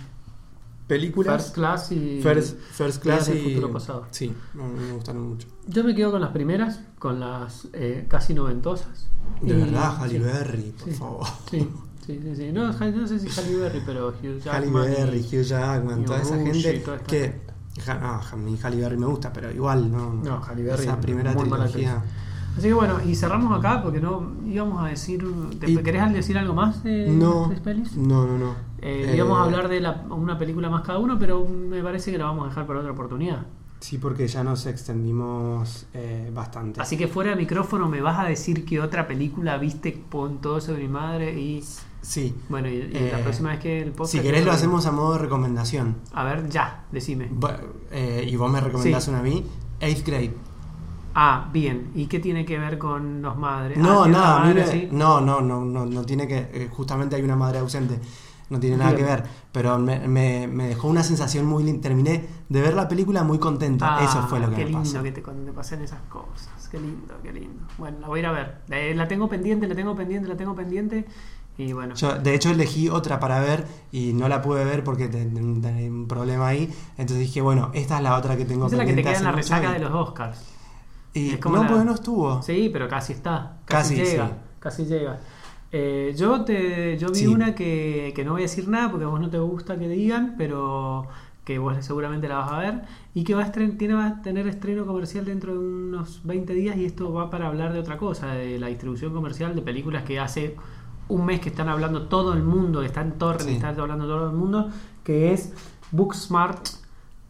[0.97, 1.43] películas.
[1.43, 3.39] First Class y First, First Class y.
[3.55, 4.07] Futuro Pasado.
[4.11, 5.49] Sí, no, no me gustaron mucho.
[5.67, 9.09] Yo me quedo con las primeras, con las eh, casi noventosas.
[9.41, 10.25] De Y- verdad, Halle sí.
[10.25, 10.95] Berry, por Sí.
[10.95, 11.27] favor.
[11.51, 11.69] Sí,
[12.07, 12.53] sí, sí, sí.
[12.53, 16.05] No, Halle- no sé si Halle Berry, pero Hugh Halle Jackman y- Berry, Hugh Jackman,
[16.05, 17.53] toda esa gente toda que gente.
[17.85, 20.13] Ja- No, a mí Halle Berry me gusta, pero igual, ¿no?
[20.15, 22.03] No, Halle Berry Esa es primera trilogía.
[22.57, 25.25] Así que bueno, y cerramos acá porque no íbamos a decir.
[25.59, 27.97] ¿te, Y- ¿Querés decir algo más de No, las pelis?
[27.97, 28.51] no, no, no.
[28.81, 32.13] Eh, Eh, íbamos a hablar de la- una película más cada uno, pero me parece
[32.13, 33.47] que la vamos a dejar para otra oportunidad.
[33.81, 36.81] Sí, porque ya nos extendimos eh, bastante.
[36.81, 40.61] Así que fuera de micrófono me vas a decir que otra película viste con todo
[40.61, 41.65] sobre mi madre y
[42.01, 42.35] Sí.
[42.49, 44.13] bueno, y, y la Eh, próxima vez que el podcast...
[44.13, 45.97] Si querés lo hacemos a modo de recomendación.
[46.13, 47.31] A ver, ya, decime.
[47.91, 49.11] Eh, y vos me recomendás Sí.
[49.11, 49.45] una a mí.
[49.81, 50.35] Eighth grade.
[51.15, 51.91] Ah, bien.
[51.95, 53.77] ¿Y qué tiene que ver con los madres?
[53.79, 54.89] No, Ah, ¿tiene nada, madre, me- sí?
[54.93, 56.39] no, no, no, no, no tiene que.
[56.53, 57.99] eh, justamente hay una madre ausente.
[58.51, 59.05] No tiene nada Bien.
[59.07, 59.25] que ver.
[59.51, 61.81] Pero me, me- me dejó una sensación muy linda.
[61.83, 63.97] Terminé de ver la película muy contenta.
[63.99, 65.03] Ah, Eso fue lo que qué me lindo pasó.
[65.03, 66.69] que te, cuando te pasen esas cosas.
[66.71, 67.63] Qué lindo, qué lindo.
[67.79, 68.59] Bueno, la voy a ir a ver.
[68.71, 71.07] Eh, la tengo pendiente, la tengo pendiente, la tengo pendiente.
[71.57, 71.95] Y bueno.
[71.95, 75.63] Yo, de hecho, elegí otra para ver y no la pude ver porque ten- ten-
[75.63, 76.65] tenía un problema ahí.
[76.99, 79.11] Entonces dije, bueno, esta es la otra que tengo Esa es la que te pendiente
[79.11, 80.39] queda en la resaca de los Oscars.
[81.43, 82.43] Como no, porque no estuvo.
[82.43, 83.59] Sí, pero casi está.
[83.67, 84.27] Casi, Casi, llega.
[84.29, 84.33] sí.
[84.61, 85.21] Casi llega.
[85.71, 87.27] Eh, yo te yo vi Sí.
[87.27, 89.89] una que, que no voy a decir nada porque a vos no te gusta que
[89.89, 91.07] digan, pero
[91.45, 92.83] que vos seguramente la vas a ver
[93.15, 96.53] y que va a, estren- tiene, va a tener estreno comercial dentro de unos 20
[96.55, 100.05] días y esto va para hablar de otra cosa, de la distribución comercial de películas
[100.05, 100.57] que hace
[101.09, 103.55] un mes que están hablando todo el mundo, que está en Torrent, Sí.
[103.57, 104.71] está hablando todo el mundo,
[105.03, 105.53] que es
[105.91, 106.69] Booksmart.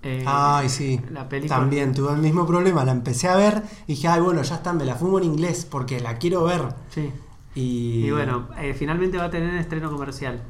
[0.03, 1.01] Eh, Ay, sí.
[1.11, 1.59] La película.
[1.61, 2.85] También tuve el mismo problema.
[2.85, 5.67] La empecé a ver y dije, ay, bueno, ya está, me la fumo en inglés
[5.71, 6.63] porque la quiero ver.
[6.91, 7.11] Sí.
[7.55, 10.43] Y, Y bueno, eh, finalmente va a tener estreno comercial.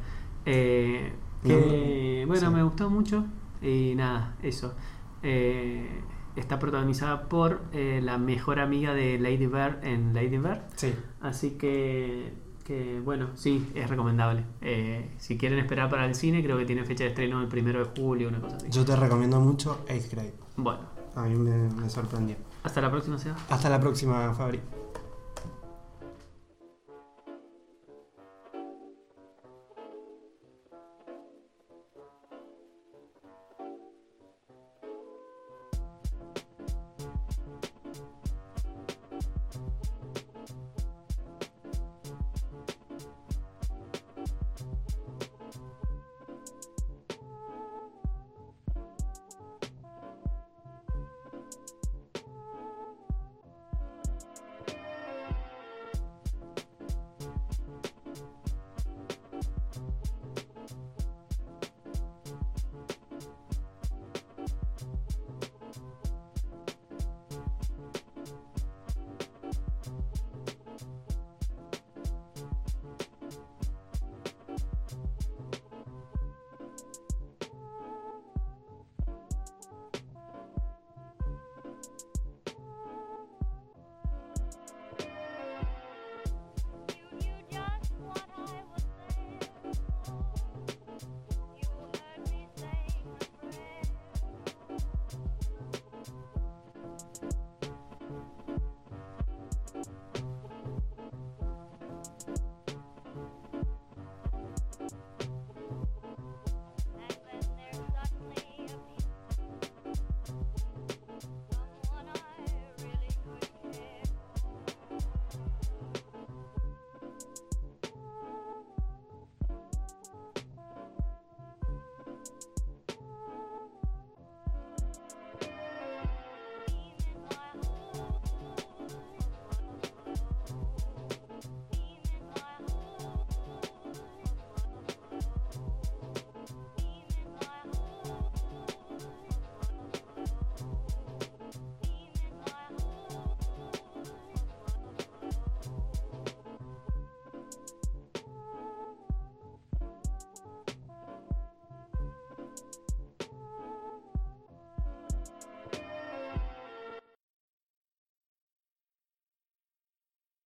[0.47, 1.13] Eh,
[1.45, 2.55] que, Mm, bueno, sí.
[2.55, 3.25] me gustó mucho.
[3.61, 4.75] Y nada, eso.
[5.23, 6.01] Eh,
[6.37, 10.61] está protagonizada por eh, la mejor amiga de Lady Bird en Lady Bird.
[10.77, 10.95] Sí.
[11.21, 12.33] Así que,
[12.63, 14.45] que, bueno, sí, es recomendable.
[14.61, 17.79] Eh, si quieren esperar para el cine, creo que tiene fecha de estreno el primero
[17.85, 18.67] de julio, una cosa así.
[18.71, 20.35] Yo te recomiendo mucho Eighth Grade.
[20.57, 20.81] Bueno,
[21.15, 22.37] A mí me, me sorprendió.
[22.63, 23.37] hasta la próxima, Seba.
[23.51, 24.61] Hasta la próxima, Fabri.